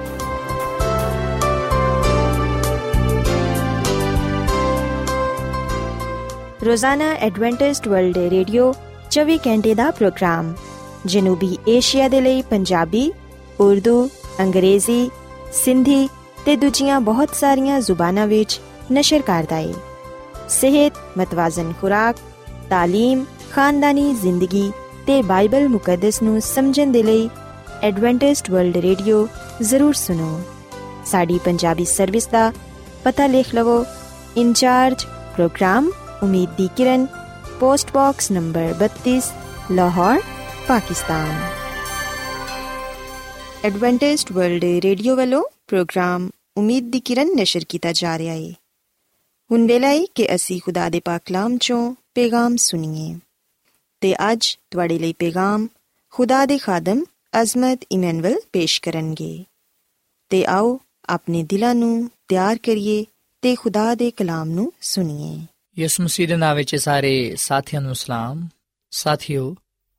ਰੋਜ਼ਾਨਾ 6.64 7.12
ਐਡਵੈਂਟਿਸਟ 7.20 7.88
ਵਰਲਡ 7.88 8.18
ਰੇਡੀਓ 8.18 8.72
24 9.10 9.36
ਘੰਟੇ 9.46 9.74
ਦਾ 9.74 9.90
ਪ੍ਰੋਗਰਾਮ, 9.90 10.52
ਜਨੂਬੀ 11.06 11.56
ਏਸ਼ੀਆ 11.68 12.08
ਦੇ 12.08 12.20
ਲਈ 12.20 12.42
ਪੰਜਾਬੀ, 12.42 13.12
ਉਰਦੂ, 13.60 14.08
ਅੰਗਰੇਜ਼ੀ, 14.40 15.10
ਸਿੰਧੀ 15.52 16.08
ਤੇ 16.44 16.56
ਦੂਜੀਆਂ 16.56 17.00
ਬਹੁਤ 17.00 17.34
ਸਾਰੀਆਂ 17.34 17.80
ਜ਼ੁਬਾਨਾਂ 17.80 18.26
ਵਿੱਚ 18.26 18.60
ਨਸ਼ਰ 18.92 19.22
ਕਰਦਾ 19.22 19.56
ਹੈ 19.56 19.72
ਸਿਹਤ 20.48 20.92
ਮਤਵਾਜ਼ਨ 21.18 21.72
ਖੁਰਾਕ, 21.80 22.16
ਤਾਲੀਮ 22.70 23.24
ਖਾਨਦਾਨੀ 23.50 24.12
ਜ਼ਿੰਦਗੀ 24.12 24.70
ਤੇ 25.06 25.20
ਬਾਈਬਲ 25.22 25.68
ਮੁਕੱਦਸ 25.68 26.22
ਨੂੰ 26.22 26.40
ਸਮਝਣ 26.40 26.92
ਦੇ 26.92 27.02
ਲਈ 27.02 27.28
ਐਡਵੈਂਟਿਸਟ 27.82 28.50
ਵਰਲਡ 28.50 28.76
ਰੇਡੀਓ 28.76 29.26
ਜ਼ਰੂਰ 29.62 29.94
ਸੁਨੋ 29.94 30.40
ਸਾਡੀ 31.06 31.38
ਪੰਜਾਬੀ 31.38 31.84
ਸਰਵਿਸ 31.84 32.26
ਦਾ 32.26 32.52
ਪਤਾ 33.04 33.26
ਲਿਖ 33.26 33.54
ਲਵੋ 33.54 33.84
in charge 34.36 35.04
programme 35.36 35.90
Umeed 36.22 36.50
di 36.56 36.68
Kiran 36.76 37.06
post 37.60 37.92
box 37.94 38.30
number 38.30 38.74
32 38.84 39.18
Lahore 39.72 40.20
Pakistan 40.68 41.40
Adventist 43.64 44.32
World 44.32 44.64
Radio 44.82 45.16
ਵੱਲੋਂ 45.16 45.42
ਪ੍ਰੋਗਰਾਮ 45.68 46.28
ਉਮੀਦ 46.56 46.90
ਦੀ 46.90 47.00
ਕਿਰਨ 47.00 47.34
ਨਿਸ਼ਰ 47.36 47.64
ਕੀਤਾ 47.68 47.92
ਜਾ 47.92 48.16
ਰਿਹਾ 48.18 48.34
ਹੈ 48.34 48.52
ਹੁਣ 49.50 49.66
ਵੇਲਾ 49.66 49.88
ਹੈ 49.88 50.04
ਕਿ 50.14 50.34
ਅਸੀਂ 50.34 50.60
ਖੁਦਾ 50.60 50.88
ਦੇ 50.88 51.00
ਪਾਕ 51.00 51.22
ਕਲਾਮ 51.26 51.56
ਚੋਂ 51.58 51.82
ਪੈਗਾਮ 52.14 52.56
ਸੁਣੀਏ 52.56 53.14
ਤੇ 54.00 54.32
ਅੱਜ 54.32 54.58
ਤੁਹਾਡੇ 54.70 54.98
ਲਈ 54.98 55.12
ਪੈਗਾਮ 55.12 55.68
ਖੁਦਾ 56.10 56.46
ਦੇ 56.46 56.58
ਖਾਦਮ 56.58 57.04
ਅਜ਼ਮਤ 57.40 57.80
ਇਮਨੁਅਲ 57.92 58.40
ਪੇਸ਼ 58.52 58.82
ਕਰਨਗੇ। 58.82 59.44
ਤੇ 60.28 60.44
ਆਓ 60.44 60.80
ਆਪਣੇ 61.08 61.42
ਦਿਲਾਂ 61.48 61.74
ਨੂੰ 61.74 62.10
ਤਿਆਰ 62.28 62.56
ਕਰੀਏ 62.56 63.04
ਤੇ 63.42 63.54
ਖੁਦਾ 63.54 63.94
ਦੇ 63.94 64.10
ਕਲਾਮ 64.10 64.50
ਨੂੰ 64.50 64.72
ਸੁਣੀਏ। 64.80 65.46
ਯਿਸੂ 65.82 66.02
ਮਸੀਹ 66.02 66.28
ਦੇ 66.28 66.36
ਨਾਮ 66.36 66.56
ਵਿੱਚ 66.56 66.76
ਸਾਰੇ 66.76 67.36
ਸਾਥੀਆਂ 67.36 67.82
ਨੂੰ 67.82 67.94
ਸਲਾਮ। 67.94 68.48
ਸਾਥਿਓ, 68.90 69.56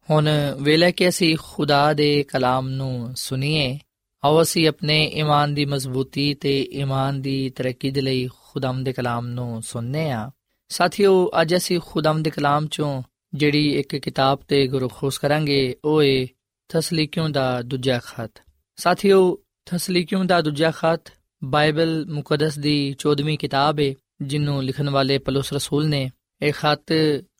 ਹੁਣ 0.09 0.29
ਵੇਲੇ 0.61 0.91
ਕਿ 0.91 1.09
ਅਸੀਂ 1.09 1.37
ਖੁਦਾ 1.43 1.93
ਦੇ 1.93 2.23
ਕਲਾਮ 2.23 2.69
ਨੂੰ 2.69 3.13
ਸੁਣੀਏ, 3.15 3.79
ਆਓ 4.23 4.41
ਅਸੀਂ 4.41 4.67
ਆਪਣੇ 4.67 5.07
ਈਮਾਨ 5.07 5.53
ਦੀ 5.53 5.65
ਮਜ਼ਬੂਤੀ 5.65 6.33
ਤੇ 6.33 6.69
ਈਮਾਨ 6.73 7.21
ਦੀ 7.21 7.49
ਤਰੱਕੀ 7.49 7.91
ਦੇ 7.91 8.01
ਲਈ 8.01 8.27
ਖੁਦਾਮ 8.27 8.83
ਦੇ 8.83 8.93
ਕਲਾਮ 8.93 9.27
ਨੂੰ 9.27 9.61
ਸੁਣਨੇ 9.61 10.11
ਆ। 10.11 10.31
ਸਾਥਿਓ, 10.69 11.31
ਅੱਜ 11.41 11.55
ਅਸੀਂ 11.55 11.79
ਖੁਦਾਮ 11.85 12.23
ਦੇ 12.23 12.29
ਕਲਾਮ 12.29 12.67
ਚੋਂ 12.67 13.03
ਜਿਹੜੀ 13.33 13.79
ਇੱਕ 13.79 13.95
ਕਿਤਾਬ 13.95 14.39
ਤੇ 14.47 14.67
ਗੁਰਖੋਸ 14.67 15.17
ਕਰਾਂਗੇ, 15.17 15.75
ਉਹ 15.85 16.03
ਏ 16.03 16.27
ਤਸਲੀਕਿयों 16.69 17.33
ਦਾ 17.33 17.61
ਦੂਜਾ 17.61 17.99
ਖਤ। 17.99 18.31
ਸਾਥਿਓ 18.75 19.43
ਤਸਲੀਕਿयों 19.65 20.27
ਦਾ 20.27 20.41
ਦੂਜਾ 20.41 20.71
ਖਤ 20.71 21.13
ਬਾਈਬਲ 21.43 22.05
ਮੁਕੱਦਸ 22.05 22.59
ਦੀ 22.59 22.95
14ਵੀਂ 22.99 23.37
ਕਿਤਾਬ 23.37 23.79
ਹੈ 23.79 23.93
ਜਿਹਨੂੰ 24.21 24.63
ਲਿਖਣ 24.63 24.89
ਵਾਲੇ 24.89 25.17
ਪਲੂਸ 25.17 25.53
ਰਸੂਲ 25.53 25.89
ਨੇ। 25.89 26.11
ਇਹ 26.41 26.53
ਖਤ 26.53 26.85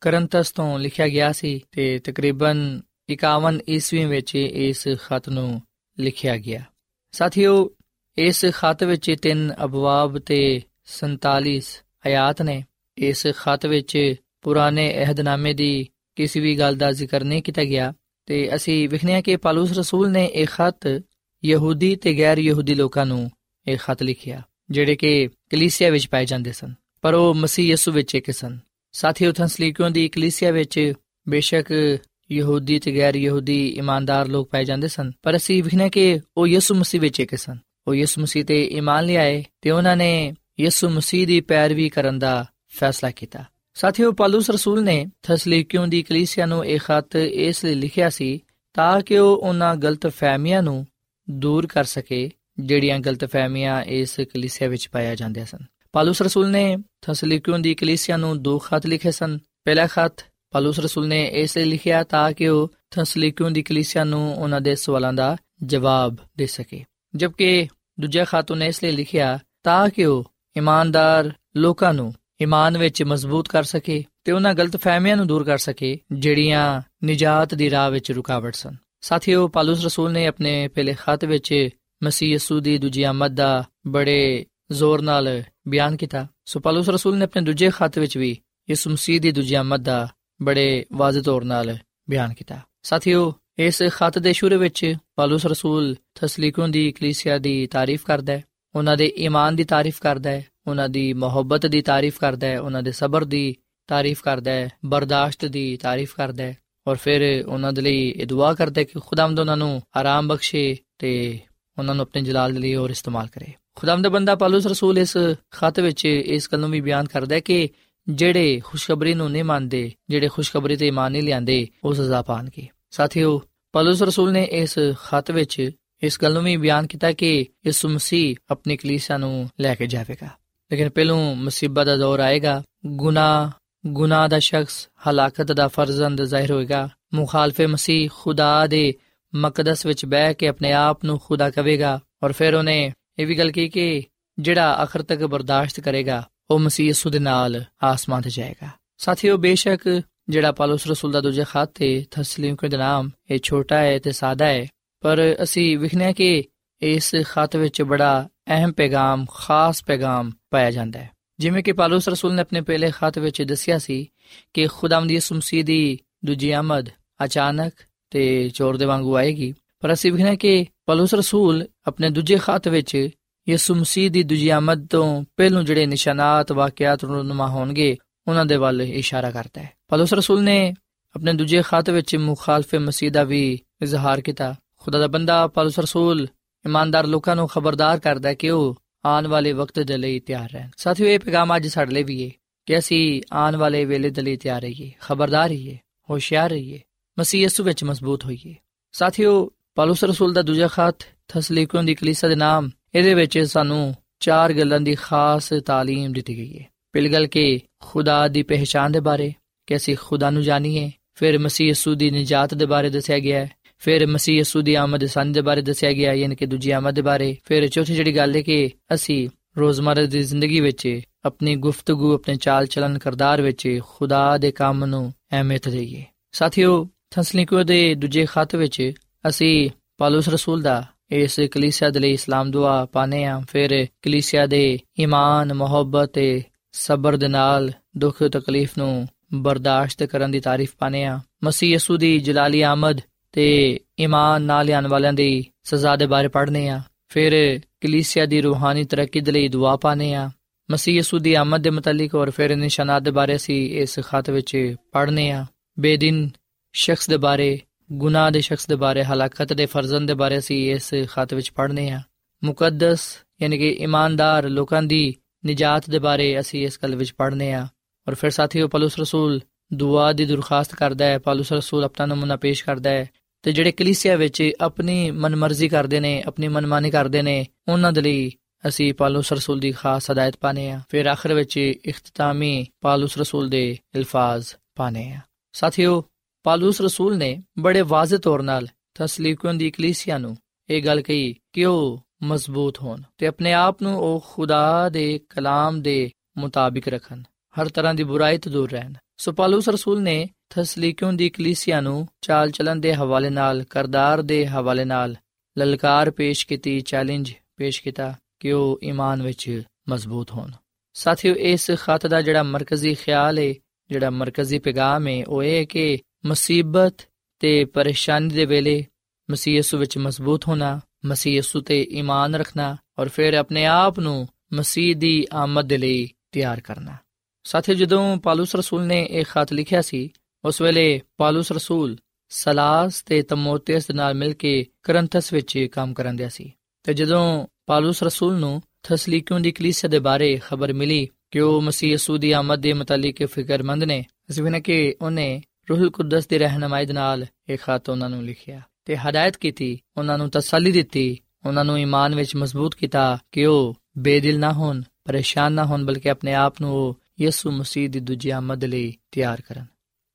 ਕਰੰਤਸ 0.01 0.51
ਤੋਂ 0.51 0.79
ਲਿਖਿਆ 0.79 1.07
ਗਿਆ 1.07 1.31
ਸੀ 1.31 1.61
ਤੇ 1.71 1.99
ਤਕਰੀਬਨ 1.99 2.81
51 3.09 3.59
ਈਸਵੀ 3.69 4.05
ਵਿੱਚ 4.05 4.35
ਇਸ 4.35 4.87
ਖਤ 4.87 5.29
ਨੂੰ 5.29 5.61
ਲਿਖਿਆ 5.99 6.37
ਗਿਆ। 6.37 6.63
ਸਾਥੀਓ, 7.11 7.71
ਇਸ 8.17 8.45
ਖਤ 8.45 8.83
ਵਿੱਚ 8.83 9.15
ਤਿੰਨ 9.21 9.53
ਅਬਵਾਬ 9.63 10.19
ਤੇ 10.19 10.61
47 10.85 11.83
ਆਇਤ 12.07 12.41
ਨੇ। 12.41 12.63
ਇਸ 12.97 13.27
ਖਤ 13.27 13.65
ਵਿੱਚ 13.65 14.15
ਪੁਰਾਣੇ 14.41 14.93
ਅਹਿਦਨਾਮੇ 14.97 15.53
ਦੀ 15.53 15.87
ਕਿਸੇ 16.15 16.39
ਵੀ 16.39 16.59
ਗੱਲ 16.59 16.75
ਦਾ 16.75 16.91
ਜ਼ਿਕਰ 16.91 17.23
ਨਹੀਂ 17.23 17.43
ਕੀਤਾ 17.43 17.63
ਗਿਆ। 17.63 17.93
ਤੇ 18.25 18.55
ਅਸੀਂ 18.55 18.89
ਵਿਖਨੇ 18.89 19.13
ਆ 19.13 19.21
ਕਿ 19.21 19.37
ਪਾਲੂਸ 19.37 19.71
ਰਸੂਲ 19.71 20.11
ਨੇ 20.11 20.25
ਇਹ 20.25 20.47
ਖਤ 20.47 21.03
ਯਹੂਦੀ 21.45 21.95
ਤੇ 21.95 22.17
ਗੈਰ 22.17 22.37
ਯਹੂਦੀ 22.37 22.73
ਲੋਕਾਂ 22.73 23.05
ਨੂੰ 23.05 23.31
ਇਹ 23.67 23.77
ਖਤ 23.77 24.03
ਲਿਖਿਆ, 24.03 24.41
ਜਿਹੜੇ 24.71 24.95
ਕਿ 24.95 25.29
ਕਲੀਸਿਆ 25.49 25.89
ਵਿੱਚ 25.89 26.07
ਪਾਏ 26.07 26.25
ਜਾਂਦੇ 26.25 26.51
ਸਨ। 26.51 26.73
ਪਰ 27.01 27.13
ਉਹ 27.13 27.35
ਮਸੀਹ 27.35 27.65
ਯਿਸੂ 27.65 27.91
ਵਿੱਚ 27.91 28.15
ਇੱਕ 28.15 28.31
ਸਨ। 28.31 28.59
ਸਾਥੀਓ 28.91 29.31
ਥੰਸਲੀਕਿयों 29.31 29.93
ਦੀ 29.93 30.09
ਕਲੀਸਿਆ 30.09 30.51
ਵਿੱਚ 30.51 30.93
ਬੇਸ਼ੱਕ 31.29 31.97
ਯਹੂਦੀ 32.31 32.79
ਤੇ 32.79 32.95
ਗੈਰ 32.95 33.15
ਯਹੂਦੀ 33.15 33.67
ਇਮਾਨਦਾਰ 33.67 34.27
ਲੋਕ 34.27 34.49
ਪਾਏ 34.49 34.65
ਜਾਂਦੇ 34.65 34.87
ਸਨ। 34.87 35.11
ਪਰ 35.23 35.35
ਅਸੀਂ 35.35 35.63
ਵਿਖਨੇ 35.63 35.89
ਕਿ 35.89 36.19
ਉਹ 36.37 36.47
ਯਿਸੂ 36.47 36.75
ਮਸੀਹ 36.75 37.01
ਵਿੱਚ 37.01 37.19
ਇੱਕ 37.19 37.35
ਸਨ। 37.35 37.57
ਉਹ 37.87 37.95
ਯਿਸੂ 37.95 38.21
ਮਸੀਹ 38.21 38.45
ਤੇ 38.45 38.67
ਈਮਾਨ 38.67 39.05
ਲਿਆਏ 39.05 39.43
ਤੇ 39.61 39.71
ਉਹਨਾਂ 39.71 39.97
ਨੇ 39.97 40.33
ਯਿਸੂ 40.59 40.89
ਮਸੀਹ 40.89 41.27
ਦੀ 41.27 41.41
ਪੈਰਵੀ 41.41 41.89
ਕਰਨ 41.89 42.19
ਦਾ 42.19 42.45
ਫੈਸਲਾ 42.67 43.11
ਕੀਤਾ। 43.11 43.45
ਸਾਥੀਓ, 43.73 44.11
ਪਾਲੂਸ 44.11 44.49
ਰਸੂਲ 44.49 44.83
ਨੇ 44.83 45.07
ਥਸਲੀਕਿਓਂ 45.23 45.87
ਦੀ 45.87 46.03
ਕਲੀਸਿਆ 46.03 46.45
ਨੂੰ 46.45 46.65
ਇਹ 46.65 46.79
ਖਤ 46.79 47.15
ਇਸ 47.15 47.65
ਲਈ 47.65 47.75
ਲਿਖਿਆ 47.75 48.09
ਸੀ 48.09 48.39
ਤਾਂ 48.73 49.01
ਕਿ 49.01 49.17
ਉਹ 49.17 49.37
ਉਹਨਾਂ 49.37 49.75
ਗਲਤ 49.75 50.07
ਫਹਿਮੀਆਂ 50.07 50.63
ਨੂੰ 50.63 50.87
ਦੂਰ 51.29 51.67
ਕਰ 51.67 51.83
ਸਕੇ, 51.83 52.31
ਜਿਹੜੀਆਂ 52.59 52.99
ਗਲਤ 52.99 53.25
ਫਹਿਮੀਆਂ 53.25 53.83
ਇਸ 53.83 54.19
ਕਲੀਸਿਆ 54.19 54.67
ਵਿੱਚ 54.67 54.89
ਪਾਇਆ 54.89 55.15
ਜਾਂਦੀਆਂ 55.15 55.45
ਸਨ। 55.45 55.57
ਪਾਲੂਸ 55.91 56.21
ਰਸੂਲ 56.21 56.49
ਨੇ 56.49 56.77
ਥਸਲੀਕਿਓਂ 57.01 57.59
ਦੀ 57.59 57.75
ਕਲੀਸਿਆ 57.75 58.17
ਨੂੰ 58.17 58.43
ਦੋ 58.43 58.59
ਖਤ 58.59 58.85
ਲਿਖੇ 58.85 59.11
ਸਨ। 59.11 59.39
ਪਹਿਲਾ 59.65 59.87
ਖਤ 59.87 60.25
ਪਾਲੂਸ 60.51 60.79
ਰਸੂਲ 60.79 61.07
ਨੇ 61.07 61.25
ਇਸ 61.25 61.57
ਲਈ 61.57 61.63
ਲਿਖਿਆ 61.63 62.03
ਤਾਂ 62.03 62.31
ਕਿ 62.31 62.47
ਉਹ 62.47 62.71
ਥਸਲੀਕਿਓਂ 62.91 63.51
ਦੀ 63.51 63.63
ਕਲੀਸਿਆ 63.63 64.03
ਨੂੰ 64.03 64.35
ਉਹਨਾਂ 64.35 64.61
ਦੇ 64.61 64.75
ਸਵਾਲਾਂ 64.75 65.13
ਦਾ 65.13 65.37
ਜਵਾਬ 65.63 66.17
ਦੇ 66.37 66.45
ਸਕੇ। 66.45 66.83
ਜਦਕਿ 67.15 67.67
ਦੂਜਾ 67.99 68.23
ਖਤ 68.23 68.51
ਉਹਨੇ 68.51 68.67
ਇਸ 68.67 68.83
ਲਈ 68.83 68.91
ਲਿਖਿਆ 68.91 69.39
ਤਾਂ 69.63 69.89
ਕਿ 69.89 70.05
ਉਹ 70.05 70.31
ਇਮਾਨਦਾਰ 70.57 71.33
ਲੋਕਾਂ 71.55 71.93
ਨੂੰ 71.93 72.13
ਈਮਾਨ 72.41 72.77
ਵਿੱਚ 72.77 73.03
ਮਜ਼ਬੂਤ 73.03 73.47
ਕਰ 73.47 73.63
ਸਕੇ 73.63 74.05
ਤੇ 74.23 74.31
ਉਹਨਾਂ 74.31 74.53
ਗਲਤ 74.53 74.77
ਫਹਿਮੀਆਂ 74.77 75.17
ਨੂੰ 75.17 75.27
ਦੂਰ 75.27 75.43
ਕਰ 75.43 75.57
ਸਕੇ, 75.57 75.99
ਜਿਹੜੀਆਂ 76.11 76.81
ਨਜਾਤ 77.05 77.55
ਦੀ 77.55 77.69
ਰਾਹ 77.69 77.91
ਵਿੱਚ 77.91 78.11
ਰੁਕਾਵਟ 78.11 78.55
ਸਨ। 78.55 78.75
ਸਾਥੀਓ, 79.01 79.47
ਪਾਲੂਸ 79.47 79.85
ਰਸੂਲ 79.85 80.11
ਨੇ 80.11 80.27
ਆਪਣੇ 80.27 80.67
ਪਹਿਲੇ 80.67 80.95
ਖਤ 80.99 81.25
ਵਿੱਚ 81.25 81.69
ਮਸੀਹ 82.03 82.33
ਯਸੂ 82.33 82.59
ਦੀ 82.59 82.77
ਦੂਜੀ 82.77 83.03
ਆਮਦ 83.03 83.35
ਦਾ 83.35 83.63
ਬੜੇ 83.87 84.45
ਜ਼ੋਰ 84.71 85.01
ਨਾਲ 85.01 85.43
ਬਿਆਨ 85.67 85.95
ਕੀਤਾ। 85.95 86.27
ਸੋ 86.45 86.59
ਪਾਲੂਸ 86.59 86.89
ਰਸੂਲ 86.89 87.17
ਨੇ 87.17 87.23
ਆਪਣੇ 87.23 87.41
ਦੂਜੇ 87.41 87.71
ਖਤ 87.75 87.99
ਵਿੱਚ 87.99 88.17
ਵੀ 88.17 88.39
ਯਿਸੂ 88.69 88.89
ਮਸੀਹ 88.89 89.21
ਦੀ 89.21 89.31
ਦੂਜੀ 89.31 89.55
ਆਮਦ 89.55 89.83
ਦਾ 89.83 90.07
ਬੜੇ 90.41 90.85
ਵਾਜ਼ਿਹ 90.93 91.23
ਤੌਰ 91.23 91.43
ਨਾਲ 91.43 91.77
ਬਿਆਨ 92.09 92.33
ਕੀਤਾ। 92.33 92.59
ਸਾਥੀਓ, 92.83 93.33
ਇਸ 93.59 93.83
ਖਤ 93.83 94.19
ਦੇ 94.19 94.33
ਸ਼ੁਰੂ 94.33 94.59
ਵਿੱਚ 94.59 94.95
ਪਾਲੂਸ 95.15 95.45
ਰਸੂਲ 95.45 95.95
ਤਸਲੀਕੋਂ 96.21 96.67
ਦੀ 96.67 96.91
ਕਲੀਸਿਆ 96.91 97.37
ਦੀ 97.37 97.67
ਤਾਰੀਫ 97.67 98.03
ਕਰਦਾ 98.05 98.33
ਹੈ। 98.33 98.43
ਉਹਨਾਂ 98.75 98.97
ਦੇ 98.97 99.13
ਈਮਾਨ 99.17 99.55
ਦੀ 99.55 99.63
ਤਾਰੀਫ 99.63 99.99
ਕਰਦਾ 100.01 100.29
ਹੈ। 100.29 100.45
ਉਹਨਾਂ 100.67 100.89
ਦੀ 100.89 101.13
ਮੁਹੱਬਤ 101.13 101.65
ਦੀ 101.65 101.81
ਤਾਰੀਫ 101.81 102.19
ਕਰਦਾ 102.19 102.47
ਹੈ, 102.47 102.59
ਉਹਨਾਂ 102.59 102.83
ਦੇ 102.83 102.91
ਸਬਰ 102.91 103.23
ਦੀ 103.23 103.55
ਤਾਰੀਫ 103.87 104.23
ਕਰਦਾ 104.23 104.51
ਹੈ, 104.51 104.69
ਬਰਦਾਸ਼ਤ 104.85 105.45
ਦੀ 105.45 105.77
ਤਾਰੀਫ 105.77 106.15
ਕਰਦਾ 106.15 106.43
ਹੈ 106.43 106.57
ਔਰ 106.87 106.95
ਫਿਰ 106.95 107.45
ਉਹਨਾਂ 107.47 107.73
ਦੇ 107.73 107.81
ਲਈ 107.81 108.09
ਇਹ 108.09 108.27
ਦੁਆ 108.27 108.53
ਕਰਦਾ 108.53 108.81
ਹੈ 108.81 108.83
ਕਿ 108.83 108.99
ਖੁਦਾਵੰਦ 108.99 109.39
ਉਹਨਾਂ 109.39 109.57
ਨੂੰ 109.57 109.81
ਆਰਾਮ 109.97 110.27
ਬਖਸ਼ੇ 110.27 110.77
ਤੇ 110.99 111.39
ਉਹਨਾਂ 111.79 111.95
ਨੂੰ 111.95 112.03
ਆਪਣੇ 112.03 112.21
ਜਲਾਲ 112.21 112.53
ਦੇ 112.53 112.59
ਲਈ 112.59 112.75
ਹੋਰ 112.75 112.89
ਇਸਤੇਮਾਲ 112.89 113.27
ਕਰੇ। 113.27 113.45
ਖੁਦਾਵੰਦ 113.75 114.03
ਦਾ 114.03 114.09
ਬੰਦਾ 114.09 114.35
ਪਾਲੂਸ 114.35 114.67
ਰਸੂਲ 114.67 114.99
ਇਸ 114.99 115.17
ਖਤ 115.51 115.79
ਵਿੱਚ 115.79 116.05
ਇਸ 116.05 116.49
ਗੱਲ 116.51 116.59
ਨੂੰ 116.59 116.71
ਵੀ 116.71 116.81
ਬਿਆਨ 116.81 117.05
ਕਰਦਾ 117.05 117.35
ਹੈ 117.35 117.39
ਕਿ 117.39 117.69
ਜਿਹੜੇ 118.09 118.61
ਖੁਸ਼ਖਬਰੀ 118.63 119.13
ਨੂੰ 119.13 119.31
ਨਹੀਂ 119.31 119.43
ਮੰਨਦੇ, 119.43 119.93
ਜਿਹੜੇ 120.09 120.27
ਖੁਸ਼ਖਬਰੀ 120.27 120.75
ਤੇ 120.75 120.87
ਇਮਾਨ 120.87 121.11
ਨਹੀਂ 121.11 121.23
ਲਿਆਂਦੇ, 121.23 121.67
ਉਹ 121.83 121.93
ਸਜ਼ਾ 121.93 122.21
ਪਾਣਗੇ। 122.21 122.67
ਸਾਥੀਓ, 122.91 123.41
ਪਾਲੂਸ 123.71 124.03
ਰਸੂਲ 124.03 124.31
ਨੇ 124.31 124.43
ਇਸ 124.43 124.79
ਖਤ 125.05 125.31
ਵਿੱਚ 125.31 125.71
ਇਸ 126.03 126.19
ਗੱਲ 126.21 126.33
ਨੂੰ 126.33 126.43
ਵੀ 126.43 126.57
ਬਿਆਨ 126.57 126.87
ਕੀਤਾ 126.87 127.11
ਕਿ 127.11 127.45
ਯਿਸੂ 127.65 127.89
ਮਸੀਹ 127.89 128.35
ਆਪਣੀ 128.49 128.77
ਕਲੀਸਿਆ 128.77 129.17
ਨੂੰ 129.17 129.49
ਲੈ 129.59 129.75
ਕੇ 129.75 129.87
ਜਾਵੇਗਾ। 129.87 130.29
ਲੇਕਿਨ 130.71 130.89
ਪਹਿਲੋਂ 130.89 131.35
ਮੁਸੀਬਤ 131.35 131.85
ਦਾ 131.85 131.97
ਦੌਰ 131.97 132.19
ਆਏਗਾ, 132.19 132.63
ਗੁਨਾਹ 132.85 133.51
ਗੁਨਾਹ 133.87 134.27
ਦਾ 134.27 134.39
ਸ਼ਖਸ, 134.39 134.87
ਹਲਾਕਤ 135.09 135.51
ਦਾ 135.51 135.67
ਫਰਜ਼ੰਦ 135.67 136.21
ਜ਼ਾਹਿਰ 136.21 136.51
ਹੋਏਗਾ। 136.51 136.89
ਮੁਖਾਲਫੇ 137.13 137.65
ਮਸੀਹ 137.67 138.09
ਖੁਦਾ 138.19 138.67
ਦੇ 138.67 138.93
ਮਕਦਸ 139.35 139.85
ਵਿੱਚ 139.85 140.05
ਬਹਿ 140.05 140.33
ਕੇ 140.33 140.47
ਆਪਣੇ 140.47 140.71
ਆਪ 140.73 141.05
ਨੂੰ 141.05 141.19
ਖੁਦਾ 141.19 141.49
ਕਹੇਗਾ 141.49 141.99
ਔਰ 142.23 142.31
ਫਿਰ 142.31 142.55
ਉਹਨੇ 142.55 142.91
ਇਹ 143.19 143.27
ਵੀ 143.27 143.37
ਗੱਲ 143.37 143.51
ਕੀ 143.51 143.69
ਕਿ 143.69 144.03
ਜਿਹੜਾ 144.39 144.73
ਆਖਰ 144.73 145.01
ਤੱਕ 145.01 145.23
ਬਰਦਾਸ਼ਤ 145.23 145.79
ਕਰੇਗਾ, 145.79 146.29
ਉਹ 146.51 146.59
ਮਸੀਹ 146.59 146.87
ਯਿਸੂ 146.87 147.09
ਦੇ 147.09 147.19
ਨਾਲ 147.19 147.63
ਆਸਮਾਨ 147.83 148.21
ਤੇ 148.21 148.29
ਜਾਏਗਾ। 148.29 148.69
ਸਾਥੀਓ, 148.97 149.37
ਬੇਸ਼ੱਕ 149.37 150.01
ਜਿਹੜਾ 150.29 150.51
ਪਾਲੂਸ 150.51 150.87
ਰਸੂਲ 150.87 151.11
ਦਾ 151.11 151.21
ਦੂਜੇ 151.21 151.43
ਖਾਤ 151.43 151.71
ਤੇ 151.75 152.05
ਤਸਲੀਮ 152.11 152.55
ਦੇ 152.69 152.77
ਨਾਮ 152.77 153.09
ਇਹ 153.31 153.39
ਛੋਟਾ 153.43 153.77
ਹੈ 153.77 153.99
ਤੇ 153.99 154.11
ਸਾਦਾ 154.11 154.45
ਹੈ, 154.45 154.67
ਪਰ 155.01 155.35
ਅਸੀਂ 155.43 155.77
ਵਿਖਨੇ 155.77 156.13
ਕਿ 156.13 156.43
ਇਸ 156.81 157.15
ਖਤ 157.23 157.55
ਵਿੱਚ 157.55 157.81
ਬੜਾ 157.81 158.27
ਅਹਿਮ 158.47 158.71
ਪੈਗਾਮ, 158.71 159.25
ਖਾਸ 159.25 159.83
ਪੈਗਾਮ 159.83 160.31
ਪਾਇਆ 160.51 160.71
ਜਾਂਦਾ 160.71 160.99
ਹੈ। 160.99 161.09
ਜਿਵੇਂ 161.39 161.63
ਕਿ 161.63 161.71
ਪਾਲੂਸ 161.71 162.09
ਰਸੂਲ 162.09 162.33
ਨੇ 162.35 162.41
ਆਪਣੇ 162.41 162.61
ਪਹਿਲੇ 162.61 162.91
ਖਤ 162.91 163.19
ਵਿੱਚ 163.19 163.41
ਦੱਸਿਆ 163.41 163.77
ਸੀ 163.77 164.07
ਕਿ 164.53 164.67
ਖੁਦਾਵੰਦ 164.67 165.11
ਯਿਸੂ 165.11 165.35
ਮਸੀਹ 165.35 165.65
ਦੀ 165.65 165.99
ਦੂਜੀ 166.25 166.51
ਆਮਦ 166.51 166.89
ਅਚਾਨਕ 167.23 167.73
ਤੇ 168.09 168.49
ਚੋਰ 168.49 168.77
ਦੇ 168.77 168.85
ਵਾਂਗੂ 168.85 169.15
ਆਏਗੀ। 169.15 169.53
ਪਰ 169.79 169.93
ਅਸੀਂ 169.93 170.11
ਵਿਖਨੇ 170.11 170.37
ਕਿ 170.37 170.65
ਪਾਲੂਸ 170.85 171.13
ਰਸੂਲ 171.13 171.67
ਆਪਣੇ 171.87 172.09
ਦੂਜੇ 172.09 172.37
ਖਤ 172.37 172.67
ਵਿੱਚ 172.67 173.09
ਯਿਸੂ 173.49 173.75
ਮਸੀਹ 173.75 174.11
ਦੀ 174.11 174.23
ਦੂਜੀ 174.23 174.49
ਆਮਦ 174.49 174.87
ਤੋਂ 174.89 175.25
ਪਹਿਲੋਂ 175.37 175.63
ਜਿਹੜੇ 175.63 175.85
ਨਿਸ਼ਾਨਾਤ, 175.85 176.51
ਵਾਕਿਆਤ 176.51 177.03
ਰੂਨਮਾ 177.03 177.47
ਹੋਣਗੇ, 177.47 177.97
ਉਹਨਾਂ 178.27 178.45
ਦੇ 178.45 178.55
ਵੱਲ 178.55 178.81
ਇਸ਼ਾਰਾ 178.81 179.31
ਕਰਦਾ 179.31 179.61
ਹੈ। 179.61 179.71
ਪਾਲੂਸ 179.87 180.13
ਰਸੂਲ 180.13 180.43
ਨੇ 180.43 180.73
ਆਪਣੇ 181.15 181.33
ਦੂਜੇ 181.33 181.61
ਖਤ 181.67 181.89
ਵਿੱਚ 181.89 182.15
ਮੁਖਾਲਫੇ 182.15 182.77
ਮਸੀਹ 182.77 183.11
ਦਾ 183.11 183.23
ਵੀ 183.23 183.59
ਇਜ਼ਹਾਰ 183.81 184.21
ਕੀਤਾ। 184.21 184.55
ਖੁਦਾ 184.77 184.99
ਦਾ 184.99 185.07
ਬੰਦਾ 185.07 185.47
ਪਾਲੂਸ 185.47 185.79
ਰਸੂਲ, 185.79 186.27
ਇਮਾਨਦਾਰ 186.65 187.07
ਲੋਕਾਂ 187.07 187.35
ਨੂੰ 187.35 187.47
ਖਬਰਦਾਰ 187.47 187.99
ਕਰਦਾ 187.99 188.29
ਹੈ 188.29 188.33
ਕਿ 188.33 188.49
ਉਹ 188.49 188.77
ਆਉਣ 189.04 189.26
ਵਾਲੇ 189.26 189.52
ਵਕਤ 189.52 189.80
ਦੇ 189.80 189.96
ਲਈ 189.96 190.20
ਤਿਆਰ 190.20 190.50
ਰਹਿਣ 190.50 190.68
ਸਾਥੀਓ 190.76 191.06
ਇਹ 191.06 191.18
ਪੈਗਾਮ 191.18 191.56
ਅੱਜ 191.56 191.66
ਸਾਡੇ 191.66 191.94
ਲਈ 191.94 192.02
ਵੀ 192.02 192.24
ਹੈ 192.24 192.30
ਕਿ 192.66 192.78
ਅਸੀਂ 192.78 193.22
ਆਉਣ 193.32 193.56
ਵਾਲੇ 193.56 193.84
ਵੇਲੇ 193.84 194.10
ਦੇ 194.10 194.22
ਲਈ 194.22 194.36
ਤਿਆਰ 194.36 194.62
ਰਹੀਏ 194.62 194.90
ਖਬਰਦਾਰ 195.00 195.48
ਰਹੀਏ 195.48 195.76
ਹੋਸ਼ਿਆਰ 196.10 196.50
ਰਹੀਏ 196.50 196.80
ਮਸੀਹ 197.18 197.42
ਯਿਸੂ 197.42 197.64
ਵਿੱਚ 197.64 197.84
ਮਜ਼ਬੂਤ 197.84 198.24
ਹੋਈਏ 198.24 198.54
ਸਾਥੀਓ 198.92 199.50
ਪਾਲੂਸ 199.74 200.04
ਰਸੂਲ 200.04 200.32
ਦਾ 200.32 200.42
ਦੂਜਾ 200.42 200.68
ਖਤ 200.68 201.06
ਤਸਲੀਕੋਂ 201.28 201.82
ਦੀ 201.82 201.94
ਕਲੀਸਾ 201.94 202.28
ਦੇ 202.28 202.34
ਨਾਮ 202.34 202.70
ਇਹਦੇ 202.94 203.14
ਵਿੱਚ 203.14 203.38
ਸਾਨੂੰ 203.38 203.94
ਚਾਰ 204.20 204.52
ਗੱਲਾਂ 204.52 204.80
ਦੀ 204.80 204.94
ਖਾਸ 204.94 205.52
تعلیم 205.52 206.12
ਦਿੱਤੀ 206.12 206.36
ਗਈ 206.36 206.58
ਹੈ 206.58 206.64
ਪਹਿਲੀ 206.92 207.12
ਗੱਲ 207.12 207.26
ਕਿ 207.26 207.60
ਖੁਦਾ 207.80 208.28
ਦੀ 208.28 208.42
ਪਹਿਚਾਨ 208.42 208.92
ਦੇ 208.92 209.00
ਬਾਰੇ 209.00 209.32
ਕਿ 209.66 209.76
ਅਸੀਂ 209.76 209.96
ਖੁਦਾ 209.96 210.30
ਨੂੰ 210.30 210.42
ਜਾਣੀਏ 210.42 210.90
ਫਿਰ 211.14 211.38
ਮਸੀਹ 211.38 211.66
ਯਿਸੂ 211.66 211.94
ਦੀ 211.94 212.10
ਨਜਾਤ 212.10 212.54
ਦੇ 212.54 212.66
ਬਾਰੇ 212.66 212.90
ਦੱਸਿਆ 212.90 213.18
ਗਿਆ 213.18 213.38
ਹੈ 213.38 213.50
ਫਿਰ 213.81 214.07
ਮਸੀਹ 214.07 214.35
ਯਿਸੂ 214.37 214.61
ਦੀ 214.61 214.75
ਆਮਦ 214.75 215.05
ਸੰਨ 215.05 215.31
ਦੇ 215.31 215.41
ਬਾਰੇ 215.41 215.61
ਦੱਸਿਆ 215.61 215.91
ਗਿਆ, 215.91 216.13
ਯਾਨੀ 216.13 216.35
ਕਿ 216.35 216.45
ਦੂਜੀ 216.45 216.71
ਆਮਦ 216.71 216.93
ਦੇ 216.93 217.01
ਬਾਰੇ। 217.01 217.37
ਫਿਰ 217.43 217.67
ਚੌਥੀ 217.67 217.95
ਜਿਹੜੀ 217.95 218.15
ਗੱਲ 218.15 218.35
ਹੈ 218.35 218.41
ਕਿ 218.41 218.69
ਅਸੀਂ 218.93 219.29
ਰੋਜ਼ਮਰਰਾ 219.57 220.05
ਦੀ 220.05 220.23
ਜ਼ਿੰਦਗੀ 220.23 220.59
ਵਿੱਚ 220.59 221.01
ਆਪਣੀ 221.25 221.55
ਗੁਫ਼ਤਗੂ, 221.55 222.13
ਆਪਣੇ 222.13 222.35
ਚਾਲ 222.35 222.65
ਚਲਨ 222.65 222.97
ਕਰਦਾਰ 222.97 223.41
ਵਿੱਚ 223.41 223.79
ਖੁਦਾ 223.89 224.37
ਦੇ 224.37 224.51
ਕੰਮ 224.51 224.85
ਨੂੰ 224.85 225.13
ਅਹਿਮੀਅਤ 225.31 225.69
ਦੇਈਏ। 225.69 226.03
ਸਾਥੀਓ 226.31 226.87
ਤਸਲੀਕੋ 227.09 227.63
ਦੇ 227.63 227.95
ਦੂਜੇ 227.95 228.25
ਖਤ 228.25 228.55
ਵਿੱਚ 228.55 228.91
ਅਸੀਂ 229.29 229.69
ਪਾਲੂਸ 229.97 230.29
ਰਸੂਲ 230.29 230.61
ਦਾ 230.61 230.83
ਇਸ 231.11 231.39
ਕਲੀਸਿਆ 231.51 231.89
ਦੇ 231.89 231.99
ਲਈ 231.99 232.11
ਇਸਲਾਮ 232.11 232.51
ਦੁਆ 232.51 232.85
ਪਾਣੇ 232.85 233.25
ਆ 233.25 233.41
ਫਿਰ 233.51 233.87
ਕਲੀਸਿਆ 234.01 234.45
ਦੇ 234.45 234.79
ਈਮਾਨ, 234.99 235.53
ਮੁਹੱਬਤ 235.53 236.13
ਤੇ 236.13 236.43
ਸਬਰ 236.71 237.17
ਦੇ 237.17 237.27
ਨਾਲ 237.27 237.71
ਦੁੱਖ 237.97 238.23
ਤਕਲੀਫ 238.23 238.77
ਨੂੰ 238.77 239.07
ਬਰਦਾਸ਼ਤ 239.33 240.03
ਕਰਨ 240.03 240.31
ਦੀ 240.31 240.39
ਤਾਰੀਫ 240.39 240.73
ਪਾਣੇ 240.79 241.03
ਆ 241.03 241.19
ਮਸੀਹ 241.43 241.75
ਯਸੂ 241.75 241.97
ਦੀ 241.97 242.19
ਜਲਾਲੀ 242.19 242.61
ਆਮਦ 242.61 243.01
ਤੇ 243.31 243.79
ਈਮਾਨ 243.99 244.41
ਨਾਲ 244.41 244.73
ਆਉਣ 244.73 244.87
ਵਾਲਿਆਂ 244.87 245.13
ਦੀ 245.13 245.45
ਸਜ਼ਾ 245.63 245.95
ਦੇ 245.95 246.05
ਬਾਰੇ 246.05 246.27
ਪੜ੍ਹਨੇ 246.27 246.69
ਆ। 246.69 246.81
ਫਿਰ 247.07 247.59
ਕਲੀਸਿਆ 247.81 248.25
ਦੀ 248.25 248.41
ਰੂਹਾਨੀ 248.41 248.83
ਤਰੱਕੀ 248.83 249.19
ਦੇ 249.19 249.31
ਲਈ 249.31 249.47
ਦੁਆ 249.47 249.75
ਪਾਣੇ 249.75 250.13
ਆ। 250.13 250.29
ਮਸੀਹ 250.71 250.95
ਯਸੂ 250.95 251.19
ਦੀ 251.19 251.33
ਆਮਦ 251.33 251.61
ਦੇ 251.61 251.69
ਮੁਤਲਕ 251.69 252.15
ਔਰ 252.15 252.29
ਫਿਰ 252.29 252.55
ਨਿਸ਼ਾਨਾਤ 252.55 253.01
ਦੇ 253.01 253.11
ਬਾਰੇ 253.11 253.35
ਅਸੀਂ 253.35 253.81
ਇਸ 253.81 253.99
ਖਤ 253.99 254.29
ਵਿੱਚ 254.29 254.75
ਪੜ੍ਹਨੇ 254.91 255.31
ਆ। 255.31 255.45
ਬੇਦਿਨ 255.79 256.29
ਸ਼ਖਸ 256.73 257.09
ਦੇ 257.09 257.17
ਬਾਰੇ, 257.17 257.59
ਗੁਨਾਹ 257.91 258.31
ਦੇ 258.31 258.41
ਸ਼ਖਸ 258.41 258.67
ਦੇ 258.67 258.75
ਬਾਰੇ, 258.75 259.03
ਹਲਾਕਤ 259.03 259.53
ਦੇ 259.53 259.65
ਫਰਜ਼ੰਦ 259.65 260.07
ਦੇ 260.07 260.13
ਬਾਰੇ 260.13 260.37
ਅਸੀਂ 260.37 260.75
ਇਸ 260.75 260.93
ਖਤ 261.11 261.33
ਵਿੱਚ 261.33 261.51
ਪੜ੍ਹਨੇ 261.51 261.89
ਆ। 261.89 262.01
ਮੁਕੱਦਸ 262.43 263.17
ਯਾਨੀ 263.41 263.57
ਕਿ 263.57 263.69
ਇਮਾਨਦਾਰ 263.69 264.49
ਲੋਕਾਂ 264.49 264.83
ਦੀ 264.83 265.15
ਨਜਾਤ 265.47 265.89
ਦੇ 265.89 265.99
ਬਾਰੇ 265.99 266.39
ਅਸੀਂ 266.39 266.65
ਇਸ 266.65 266.79
ਗੱਲ 266.83 266.95
ਵਿੱਚ 266.95 267.13
ਪੜ੍ਹਨੇ 267.13 267.53
ਆ। 267.53 267.67
ਔਰ 268.07 268.15
ਫਿਰ 268.15 268.29
ਸਾਥੀਓ, 268.29 268.67
ਪਲੂਸ 268.67 268.99
ਰਸੂਲ 268.99 269.41
ਦੁਆ 269.73 270.13
ਦੀ 270.13 270.25
ਦਰਖਾਸਤ 270.25 270.75
ਕਰਦਾ 270.75 271.05
ਹੈ। 271.05 271.17
ਪਲੂਸ 271.17 271.53
ਰਸੂਲ 271.53 271.83
ਆਪਣਾ 271.83 272.05
ਨਮੂਨਾ 272.05 272.35
ਪੇਸ਼ 272.35 272.65
ਕਰਦਾ 272.65 272.89
ਹੈ। 272.89 273.09
ਤੇ 273.41 273.51
ਜਿਹੜੇ 273.51 273.71
ਕਲੀਸਿਆ 273.71 274.15
ਵਿੱਚ 274.15 274.51
ਆਪਣੀ 274.61 275.11
ਮਨਮਰਜ਼ੀ 275.11 275.69
ਕਰਦੇ 275.69 275.99
ਨੇ, 275.99 276.21
ਆਪਣੀ 276.21 276.47
ਮਨਮਾਨੀ 276.47 276.91
ਕਰਦੇ 276.91 277.21
ਨੇ, 277.21 277.47
ਉਹਨਾਂ 277.67 277.91
ਦੇ 277.91 278.01
ਲਈ 278.01 278.31
ਅਸੀਂ 278.67 278.93
ਪਾਲੂਸ 278.93 279.33
ਰਸੂਲ 279.33 279.59
ਦੀ 279.59 279.71
ਖਾਸ 279.71 280.11
ਹਦਾਇਤ 280.11 280.33
ਪਾਣੇ 280.39 280.71
ਆ 280.71 280.81
ਫਿਰ 280.89 281.05
ਆਖਰ 281.05 281.33
ਵਿੱਚ 281.33 281.57
ਇਖਤਤਾਮੀ 281.57 282.67
ਪਾਲੂਸ 282.81 283.17
ਰਸੂਲ 283.17 283.49
ਦੇ 283.49 283.77
ਅਲਫਾਜ਼ 283.95 284.47
ਪਾਣੇ 284.75 285.13
ਆ 285.13 285.19
ਸਾਥੀਓ, 285.53 286.05
ਪਾਲੂਸ 286.43 286.81
ਰਸੂਲ 286.81 287.17
ਨੇ 287.17 287.43
ਬੜੇ 287.59 287.81
ਵਾਜ਼ਿਹ 287.81 288.19
ਤੌਰ 288.19 288.41
ਨਾਲ 288.41 288.67
ਤਸਲੀਕੋਂ 288.93 289.53
ਦੀ 289.53 289.71
ਕਲੀਸਿਆ 289.71 290.17
ਨੂੰ 290.17 290.37
ਇਹ 290.69 290.83
ਗੱਲ 290.83 291.01
ਕਹੀ 291.01 291.35
ਕਿ 291.53 291.65
ਉਹ 291.65 292.01
ਮਜ਼ਬੂਤ 292.23 292.79
ਹੋਣ 292.81 293.01
ਤੇ 293.17 293.27
ਆਪਣੇ 293.27 293.53
ਆਪ 293.53 293.81
ਨੂੰ 293.81 293.99
ਉਹ 293.99 294.25
ਖੁਦਾ 294.29 294.89
ਦੇ 294.89 295.19
ਕਲਾਮ 295.29 295.81
ਦੇ 295.81 296.11
ਮੁਤਾਬਿਕ 296.37 296.87
ਰੱਖਣ। 296.87 297.21
ਹਰ 297.61 297.69
ਤਰ੍ਹਾਂ 297.69 297.93
ਦੀ 297.93 298.03
ਬੁਰਾਈ 298.03 298.37
ਤੋਂ 298.37 298.51
ਦੂਰ 298.51 298.71
ਰਹਿਣ। 298.71 298.93
ਸੋ 299.17 299.31
ਪਾਲੂਸ 299.31 299.69
ਰਸੂਲ 299.69 300.01
ਨੇ 300.01 300.29
ਤਸਲੀਕੋਂ 300.55 301.13
ਦੀ 301.13 301.29
ਕਲੀਸਿਆ 301.29 301.81
ਨੂੰ 301.81 302.07
ਚਾਲ 302.21 302.51
ਚਲਨ 302.51 302.81
ਦੇ 302.81 302.95
ਹਵਾਲੇ 302.95 303.29
ਨਾਲ, 303.29 303.63
ਕਰਦਾਰ 303.63 304.21
ਦੇ 304.21 304.47
ਹਵਾਲੇ 304.47 304.85
ਨਾਲ 304.85 305.15
ਲਲਕਾਰ 305.57 306.11
ਪੇਸ਼ 306.11 306.47
ਕੀਤੀ 306.47 306.81
ਚੈਲੰਜ 306.81 307.33
ਪੇਸ਼ 307.57 307.83
ਕੀਤਾ 307.83 308.15
ਕਿ 308.39 308.51
ਉਹ 308.51 308.79
ਈਮਾਨ 308.83 309.23
ਵਿੱਚ 309.23 309.61
ਮਜ਼ਬੂਤ 309.89 310.31
ਹੋਣ। 310.31 310.51
ਸਾਥੀਓ, 310.93 311.35
ਇਸ 311.35 311.71
ਖਤ 311.71 312.07
ਦਾ 312.07 312.21
ਜਿਹੜਾ 312.21 312.43
ਮਰਕਜ਼ੀ 312.43 312.95
ਖਿਆਲ 312.95 313.39
ਹੈ 313.39 313.53
ਜਿਹੜਾ 313.89 314.09
ਮਰਕਜ਼ੀ 314.09 314.59
ਪੈਗਾਮ 314.59 315.07
ਹੈ 315.07 315.25
ਉਹ 315.25 315.43
ਇਹ 315.43 315.67
ਕਿ 315.67 315.99
ਮੁਸੀਬਤ 316.25 316.95
ਤੇ 317.39 317.65
ਪਰੇਸ਼ਾਨੀ 317.65 318.29
ਦੇ 318.29 318.45
ਵੇਲੇ 318.45 318.85
ਮਸੀਹ 319.31 319.55
ਯਿਸੂ 319.55 319.77
ਵਿੱਚ 319.77 319.97
ਮਜ਼ਬੂਤ 319.97 320.47
ਹੋਣਾ, 320.47 320.81
ਮਸੀਹ 321.05 321.33
ਯਿਸੂ 321.33 321.61
ਤੇ 321.61 321.87
ਈਮਾਨ 321.91 322.35
ਰੱਖਣਾ 322.35 322.77
ਔਰ 322.99 323.09
ਫਿਰ 323.09 323.33
ਆਪਣੇ 323.33 323.65
ਆਪ 323.65 323.99
ਨੂੰ 323.99 324.27
ਮਸੀਹ 324.53 324.95
ਦੀ 324.95 325.27
ਆਮਦ 325.33 325.65
ਦੇ 325.65 325.77
ਲਈ 325.77 326.09
ਤਿਆਰ 326.31 326.59
ਕਰਨਾ। 326.59 326.95
ਸਾਥੀ 327.43 327.75
ਜਦੋਂ 327.75 328.17
ਪਾਲੂਸ 328.17 328.55
ਰਸੂਲ 328.55 328.85
ਨੇ 328.85 329.07
ਇਹ 329.11 329.25
ਖਤ 329.29 329.53
ਲਿਖਿਆ 329.53 329.81
ਸੀ 329.81 330.09
ਉਸ 330.45 330.61
ਵੇਲੇ 330.61 331.01
ਪਾਲੂਸ 331.17 331.51
ਰਸੂਲ 331.51 331.97
ਸਲਾਸ 332.29 333.01
ਤੇ 333.01 333.21
ਤਮੋਥੀਅਸ 333.21 333.87
ਦੇ 333.87 333.93
ਨਾਲ 333.93 334.13
ਮਿਲ 334.13 334.33
ਕੇ 334.33 334.65
ਕਰੰਥਸ 334.83 335.33
ਵਿੱਚ 335.33 335.57
ਕੰਮ 335.57 335.93
ਕਰਨ 335.93 336.15
ਦਿਆ 336.15 336.29
ਸੀ 336.29 336.51
ਤੇ 336.83 336.93
ਜਦੋਂ 336.93 337.47
ਪਾਲੂਸ 337.65 338.03
ਰਸੂਲ 338.03 338.39
ਨੂੰ 338.39 338.61
ਥਸਲੀਕਿयों 338.83 339.43
ਦੀ 339.43 339.51
ਕਲੀਸਿਆ 339.51 339.87
ਦੇ 339.87 339.99
ਬਾਰੇ 339.99 340.41
ਖਬਰ 340.45 340.73
ਮਿਲੀ 340.73 341.07
ਕਿ 341.31 341.39
ਉਹ 341.39 341.61
ਮਸੀਹ 341.61 341.93
ਯਸੂ 341.93 342.17
ਦੀ 342.17 342.31
ਆਮਦ 342.31 342.59
ਦੇ 342.59 342.73
ਮੁਤਲਕ 342.73 343.25
ਫਿਕਰਮੰਦ 343.25 343.83
ਨੇ 343.83 344.05
ਅਸੀਂ 344.29 344.43
ਵੀ 344.43 344.61
ਕਿ 344.61 344.95
ਉਹਨੇ 345.01 345.41
ਰੂਹੁਲ 345.69 345.89
ਕੁਦਸ 345.89 346.27
ਦੀ 346.27 346.37
ਰਹਿਨਮਾਈ 346.37 346.85
ਦੇ 346.85 346.93
ਨਾਲ 346.93 347.25
ਇਹ 347.49 347.57
ਖਤ 347.57 347.89
ਉਹਨਾਂ 347.89 348.09
ਨੂੰ 348.09 348.23
ਲਿਖਿਆ 348.23 348.61
ਤੇ 348.85 348.97
ਹਦਾਇਤ 348.97 349.37
ਕੀਤੀ, 349.37 349.79
ਉਹਨਾਂ 349.97 350.17
ਨੂੰ 350.17 350.29
ਤਸੱਲੀ 350.29 350.71
ਦਿੱਤੀ, 350.71 351.19
ਉਹਨਾਂ 351.45 351.65
ਨੂੰ 351.65 351.79
ਈਮਾਨ 351.79 352.15
ਵਿੱਚ 352.15 352.35
ਮਜ਼ਬੂਤ 352.35 352.75
ਕੀਤਾ 352.75 353.17
ਕਿ 353.31 353.45
ਉਹ 353.45 353.77
ਬੇਦਿਲ 353.97 354.39
ਨਾ 354.39 354.53
ਹੋਣ, 354.53 354.81
ਪਰੇਸ਼ਾਨ 355.05 355.53
ਨਾ 355.53 355.65
ਹੋਣ, 355.65 355.85
ਬਲਕਿ 355.85 356.09
ਆਪਣੇ 356.09 356.33
ਆਪ 356.33 356.61
ਨੂੰ 356.61 356.73
ਉਹ 356.73 356.97
ਯਿਸੂ 357.21 357.51
ਮਸੀਹ 357.51 357.89
ਦੀ 357.89 357.99
ਦੂਜੀ 357.99 358.29
ਆਮਦ 358.29 358.65
ਲਈ 358.65 358.97
ਤਿਆਰ 359.11 359.41
ਕਰਨ। 359.41 359.65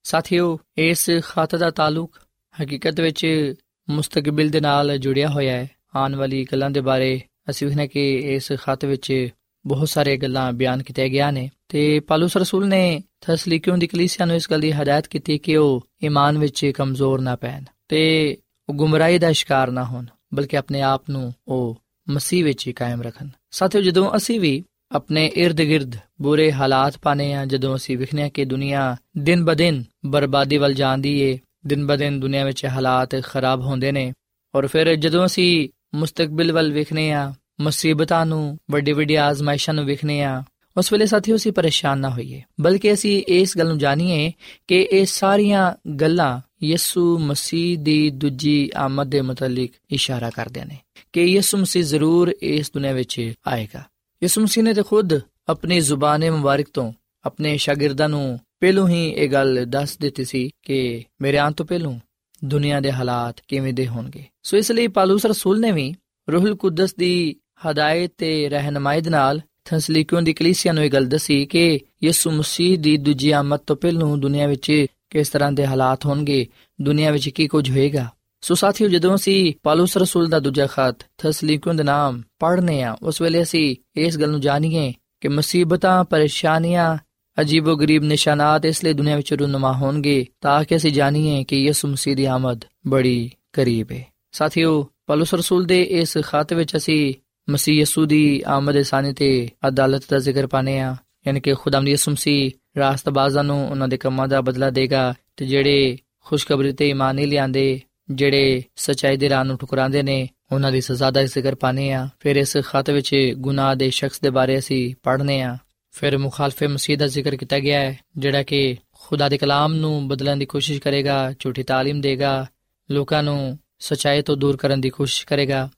ਸਾਥੀਓ, 0.07 0.59
ਇਸ 0.79 1.11
ਖਤ 1.21 1.57
ਦਾ 1.57 1.71
ਤਾਲੁਕ 1.71 2.21
ਹਕੀਕਤ 2.63 3.01
ਵਿੱਚ 3.01 3.55
ਮੁਸਤਕਬਲ 3.91 4.49
ਦੇ 4.49 4.61
ਨਾਲ 4.61 4.99
ਜੁੜਿਆ 4.99 5.29
ਹੋਇਆ 5.29 5.57
ਹੈ। 5.57 5.71
ਆਉਣ 5.97 6.15
ਵਾਲੀ 6.15 6.47
ਗੱਲਾਂ 6.53 6.71
ਦੇ 6.71 6.81
ਬਾਰੇ 6.81 7.21
ਅਸੀਂ 7.51 7.67
ਵੇਖਨੇ 7.67 7.89
ਕਿ 7.89 8.15
ਇਸ 8.15 8.53
ਖਤ 8.53 8.85
ਵਿੱਚ 8.85 9.29
ਬਹੁਤ 9.67 9.89
ਸਾਰੇ 9.89 10.17
ਗੱਲਾਂ 10.17 10.53
ਬਿਆਨ 10.53 10.83
ਕੀਤੇ 10.83 11.09
ਗਿਆ 11.09 11.31
ਨੇ। 11.31 11.51
ਤੇ 11.69 12.01
ਪਾਲੂਸ 12.01 12.37
ਰਸੂਲ 12.37 12.69
ਨੇ 12.69 13.03
ਤਸਲੀਕਿयों 13.21 13.81
ਦੀ 13.81 13.87
ਕਲੀਸਿਆ 13.87 14.27
ਨੂੰ 14.27 14.37
ਇਸ 14.37 14.51
ਗੱਲ 14.51 14.61
ਦੀ 14.61 14.73
ਹਦਾਇਤ 14.73 15.07
ਕੀਤੀ 15.07 15.39
ਕਿ 15.39 15.57
ਉਹ 15.57 15.87
ਈਮਾਨ 16.05 16.39
ਵਿੱਚ 16.39 16.67
ਕਮਜ਼ੋਰ 16.67 17.21
ਨਾ 17.21 17.37
ਪੈਣ 17.37 17.65
ਤੇ 17.89 18.37
ਉਹ 18.69 18.75
ਗੁੰਮਰਾਹੀ 18.75 19.19
ਦਾ 19.19 19.33
ਸ਼ਿਕਾਰ 19.33 19.71
ਨਾ 19.71 19.85
ਹੋਣ, 19.85 20.05
ਬਲਕਿ 20.35 20.57
ਆਪਣੇ 20.57 20.83
ਆਪ 20.83 21.11
ਨੂੰ 21.11 21.35
ਉਹ 21.49 21.83
ਮਸੀਹ 22.11 22.45
ਵਿੱਚ 22.45 22.67
ਹੀ 22.67 22.73
ਕਾਇਮ 22.73 23.03
ਰੱਖਣ। 23.03 23.29
ਸਾਥੀਓ, 23.51 23.81
ਜਦੋਂ 23.81 24.17
ਅਸੀਂ 24.17 24.41
ਵੀ 24.41 24.65
ਆਪਣੇ 24.93 25.33
ird-gird 25.47 25.99
ਬੁਰੇ 26.23 26.53
ਹਾਲਾਤ 26.53 26.99
ਪਾਣੇ 27.03 27.35
ਆ 27.35 27.47
ਜਦੋਂ 27.47 27.77
ਅਸੀਂ 27.77 27.99
ਵਿਖਨੇ 27.99 28.31
ਕਿ 28.31 28.45
ਦੁਨੀਆ 28.45 28.97
ਦਿਨ 29.19 29.45
ਬਦਿਨ 29.45 29.85
ਬਰਬਾਦੀ 30.07 30.57
ਵੱਲ 30.57 30.75
ਜਾਂਦੀ 30.75 31.21
ਏ 31.21 31.39
ਦਿਨ 31.67 31.87
ਬਦਿਨ 31.87 32.21
ਦੁਨੀਆ 32.21 32.45
ਵਿੱਚ 32.45 32.67
ਹਾਲਾਤ 32.67 33.23
ਖਰਾਬ 33.23 33.61
ਹੁੰਦੇ 33.61 33.93
ਨੇ। 33.93 34.13
ਔਰ 34.55 34.67
ਫਿਰ 34.67 34.95
ਜਦੋਂ 34.95 35.27
ਅਸੀਂ 35.27 35.69
ਮੁਸਤਕਬਲ 35.95 36.53
ਵੱਲ 36.53 36.73
ਵਿਖਨੇ 36.73 37.13
ਆ 37.13 37.35
ਮੁਸੀਬਤਾਂ 37.61 38.27
ਨੂੰ, 38.27 38.59
ਵੱਡੀ 38.71 38.93
ਵੱਡੀ 38.93 39.15
ਆਜ਼ਮਾਇਸ਼ਾਂ 39.15 39.75
ਨੂੰ 39.75 39.85
ਵੇਖਨੇ 39.85 40.23
ਆ 40.23 40.43
ਉਸ 40.77 40.93
ਵੇਲੇ 40.93 41.07
ਸਾਥੀਓ 41.07 41.37
ਅਸੀਂ 41.37 41.53
ਪਰੇਸ਼ਾਨ 41.53 41.99
ਨਾ 41.99 42.11
ਹੋਈਏ। 42.11 42.43
ਬਲਕਿ 42.61 42.93
ਅਸੀਂ 42.93 43.23
ਇਸ 43.29 43.59
ਗੱਲ 43.59 43.69
ਨੂੰ 43.69 43.79
ਜਾਣੀਏ 43.79 44.33
ਕਿ 44.69 44.89
ਇਹ 44.93 45.07
ਸਾਰੀਆਂ 45.07 45.73
ਗੱਲਾਂ 45.91 46.41
ਯਿਸੂ 46.63 47.19
ਮਸੀਹ 47.19 47.79
ਦੀ 47.79 48.11
ਦੂਜੀ 48.11 48.71
ਆਮਦ 48.77 49.07
ਦੇ 49.07 49.21
ਮੁਤਲਕ 49.21 49.71
ਇਸ਼ਾਰਾ 49.91 50.31
ਕਰਦੇ 50.31 50.65
ਨੇ 50.65 50.79
ਕਿ 51.13 51.23
ਯਿਸੂ 51.23 51.59
ਮਸੀਹ 51.59 51.85
ਜ਼ਰੂਰ 51.85 52.35
ਇਸ 52.43 52.73
ਦੁਨੀਆਂ 52.73 52.95
ਵਿੱਚ 52.95 53.33
ਆਏਗਾ। 53.47 53.85
ਯਿਸੂ 54.23 54.41
ਮਸੀਹ 54.41 54.65
ਨੇ 54.65 54.75
ਤੇ 54.75 54.83
ਖੁਦ 54.83 55.21
ਆਪਣੀ 55.49 55.81
ਜ਼ੁਬਾਨੇ 55.81 56.31
ਮੁਬਾਰਕ 56.31 56.67
ਤੋਂ, 56.73 56.93
ਆਪਣੇ 57.25 57.57
ਸ਼ਾਗਿਰਦਾਂ 57.57 58.09
ਨੂੰ 58.09 58.41
ਪਹਿਲੋਂ 58.61 58.89
ਹੀ 58.89 59.09
ਇਹ 59.09 59.29
ਗੱਲ 59.29 59.67
ਦੱਸ 59.69 59.99
ਦਿੱਤੀ 59.99 60.25
ਸੀ 60.25 60.51
ਕਿ 60.63 61.05
ਮੇਰੇ 61.23 61.39
ਆਉਣ 61.39 61.53
ਤੋਂ 61.53 61.67
ਪਹਿਲੋਂ 61.67 61.99
ਦੁਨੀਆ 62.45 62.81
ਦੇ 62.81 62.93
ਹਾਲਾਤ 62.93 63.37
ਕਿਵੇਂ 63.49 63.75
ਦੇ 63.75 63.87
ਹੋਣਗੇ। 63.87 64.25
ਸੋ 64.43 64.57
ਇਸ 64.57 64.73
ਲਈ 64.73 64.89
ਪਾਲੂਸ 64.89 65.27
ਰਸੂਲ 65.27 65.61
ਨੇ 65.61 65.73
ਵੀ 65.73 65.95
ਰੂਹੁਲ 66.33 66.57
ਕੁਦਸ 66.57 66.95
ਦੀ 66.95 67.37
ਹਦਾਇਤ 67.71 68.13
ਤੇ 68.19 68.49
ਰਹਿਨਮਾਈ 68.49 69.01
ਦੇ 69.01 69.11
ਨਾਲ 69.11 69.41
ਥੰਸਲੀਕਿਓਂ 69.65 70.23
ਦੀ 70.23 70.33
ਕਲੀਸਿਆ 70.33 70.73
ਨੂੰ 70.73 70.85
ਇਹ 70.85 70.91
ਗੱਲ 70.91 71.07
ਦੱਸੀ 71.07 71.47
ਕਿ 71.47 71.81
ਯਿਸੂ 72.05 72.31
ਮਸੀਹ 72.31 72.79
ਦੀ 72.79 72.97
ਦੂਜੀ 72.97 73.31
ਆਮਦ 73.31 73.59
ਤੋਂ 73.59 73.77
ਪਹਿਲਾਂ 73.77 74.17
ਦੁਨੀਆ 74.17 74.47
ਵਿੱਚ 74.47 74.87
ਕਿਸ 75.11 75.29
ਤਰ੍ਹਾਂ 75.29 75.53
ਦੇ 75.53 75.67
ਹਾਲਾਤ 75.67 76.07
ਹੋਣਗੇ, 76.07 76.47
ਦੁਨੀਆ 76.83 77.11
ਵਿੱਚ 77.11 77.29
ਕੀ 77.29 77.49
ਕੁਝ 77.49 77.71
ਹੋਏਗਾ। 77.71 78.11
ਸੋ 78.41 78.55
ਸਾਥੀਓ, 78.55 78.89
ਜਦੋਂ 78.89 79.15
ਅਸੀਂ 79.15 79.55
ਪਾਲੂਸ 79.63 79.97
ਰਸੂਲ 79.97 80.29
ਦਾ 80.29 80.39
ਦੂਜਾ 80.39 80.67
ਖਤ 80.67 80.97
ਥਸਲੀਕਿਓਂ 81.19 81.75
ਦੇ 81.75 81.83
ਨਾਮ 81.83 82.23
ਪੜ੍ਹਨੇ 82.39 82.83
ਆ, 82.83 82.97
ਉਸ 83.03 83.23
ਵੇਲੇ 83.23 83.43
ਅਸੀਂ 83.43 83.77
ਇਸ 83.97 84.19
ਗੱਲ 84.19 84.31
ਨੂੰ 84.31 84.41
ਜਾਣੀਏ 84.41 84.93
ਕਿ 85.21 85.29
ਮੁਸੀਬਤਾਂ, 85.29 86.05
ਪਰੇਸ਼ਾਨੀਆਂ 86.05 86.97
ਅਜੀਬੋ-ਗਰੀਬ 87.41 88.03
ਨਿਸ਼ਾਨਾਤ 88.03 88.65
ਇਸ 88.65 88.85
ਲਈ 88.85 88.93
ਦੁਨੀਆ 88.93 89.17
ਵਿੱਚ 89.17 89.35
ਰੂਨਮਾ 89.35 89.73
ਹੋਣਗੇ, 89.73 90.27
ਤਾਂ 90.41 90.65
ਕਿ 90.65 90.77
ਅਸੀਂ 90.77 90.93
ਜਾਣੀਏ 90.93 91.45
ਕਿ 91.45 91.57
ਯਿਸੂ 91.57 91.89
ਮਸੀਹ 91.89 92.17
ਦੀ 92.17 92.25
ਆਮਦ 92.25 92.65
ਬੜੀ 92.87 93.31
ਕਰੀਬ 93.53 93.93
ਹੈ 93.93 94.05
ਸਾਥੀਓ, 94.33 94.89
ਪਾਲੂਸ 95.07 95.35
ਰਸੂਲ 95.35 95.65
ਦੇ 95.65 95.83
ਇਸ 95.83 96.19
ਖਤ 96.19 96.53
ਵਿੱਚ 96.53 96.77
ਅਸੀਂ 96.77 97.15
ਮਸੀਹ 97.51 97.81
ਯਸੂ 97.81 98.07
ਦੀ 98.07 98.43
ਆਮਦ 98.47 98.83
ਸਾਨੀ 98.83 99.13
ਤੇ 99.13 99.49
ਅਦਾਲਤ 99.69 100.03
ਦਾ 100.11 100.19
ਜ਼ਿਕਰ 100.19 100.47
ਪਾਣੇ 100.47 100.81
ਆ 100.81 100.97
ਯਾਨੀ 101.27 101.41
ਕਿ 101.41 101.55
ਖੁਦਾਮ 101.55 101.89
ਯਿਸੂ 101.89 102.11
ਮਸੀਹ 102.11 102.51
ਰਾਸਤਬਾਜ਼ਾਂ 102.79 103.45
ਨੂੰ 103.45 103.71
ਉਹਨਾਂ 103.71 103.89
ਦੇ 103.89 103.97
ਕੰਮਾਂ 103.97 104.29
ਦਾ 104.29 104.41
ਬਦਲਾ 104.41 104.71
ਦੇਗਾ 104.71 105.15
ਤੇ 105.37 105.47
ਜਿਹੜੇ 105.47 105.99
ਖੁਸ਼ਖਬਰੀ 106.25 106.73
ਤੇ 106.73 106.89
ਈਮਾਨ 106.89 107.15
ਨਹੀਂ 107.15 107.27
ਲਿਆਂਦੇ, 107.27 107.81
ਜਿਹੜੇ 108.11 108.63
ਸਚਾਈ 108.77 109.17
ਦੇ 109.17 109.29
ਰਾਹ 109.29 109.45
ਨੂੰ 109.45 109.59
ਠੁਕਰਾਉਂਦੇ 109.59 110.03
ਨੇ, 110.03 110.29
ਉਹਨਾਂ 110.53 110.73
ਦੀ 110.73 110.81
ਸਜ਼ਾ 110.81 111.11
ਦਾ 111.11 111.23
ਜ਼ਿਕਰ 111.23 111.55
ਪਾਣੇ 111.55 111.93
ਆ 111.93 112.09
ਫਿਰ 112.21 112.37
ਇਸ 112.37 112.57
ਖਤ 112.57 112.91
ਵਿੱਚ 112.91 113.33
ਗੁਨਾਹ 113.37 113.75
ਦੇ 113.75 113.91
ਸ਼ਖਸ 113.91 114.21
ਦੇ 114.21 114.31
ਬਾਰੇ 114.31 114.59
ਅਸੀਂ 114.59 114.95
ਪੜ੍ਹਨੇ 115.03 115.43
ਆ 115.43 115.57
ਫਿਰ 115.99 116.19
ਮੁਖਾਲਫੇ 116.19 116.67
ਮਸੀਹ 116.67 116.99
ਦਾ 116.99 117.07
ਜ਼ਿਕਰ 117.07 117.37
ਕੀਤਾ 117.37 117.59
ਗਿਆ 117.59 117.81
ਹੈ, 117.81 117.99
ਜਿਹੜਾ 118.17 118.43
ਕਿ 118.43 118.77
ਖੁਦਾ 118.93 119.29
ਦੇ 119.29 119.39
ਕਲਾਮ 119.39 119.75
ਨੂੰ 119.75 120.09
ਬਦਲਣ 120.09 120.37
ਦੀ 120.37 120.47
ਕੋਸ਼ਿਸ਼ 120.47 120.81
ਕਰੇਗਾ, 120.81 121.33
ਝੂਠੀ 121.39 121.63
تعلیم 121.63 122.01
ਦੇਗਾ, 122.01 122.47
ਲੋਕਾਂ 122.91 123.23
ਨੂੰ 123.23 123.59
ਸਚਾਈ 123.79 124.23
ਤੋਂ 124.23 124.37
ਦੂਰ 124.37 124.57
ਕਰਨ 124.57 124.81
ਦੀ 124.81 124.91
ਕੋਸ਼ਿਸ਼ 124.91 125.27
ਕਰੇਗਾ। 125.27 125.69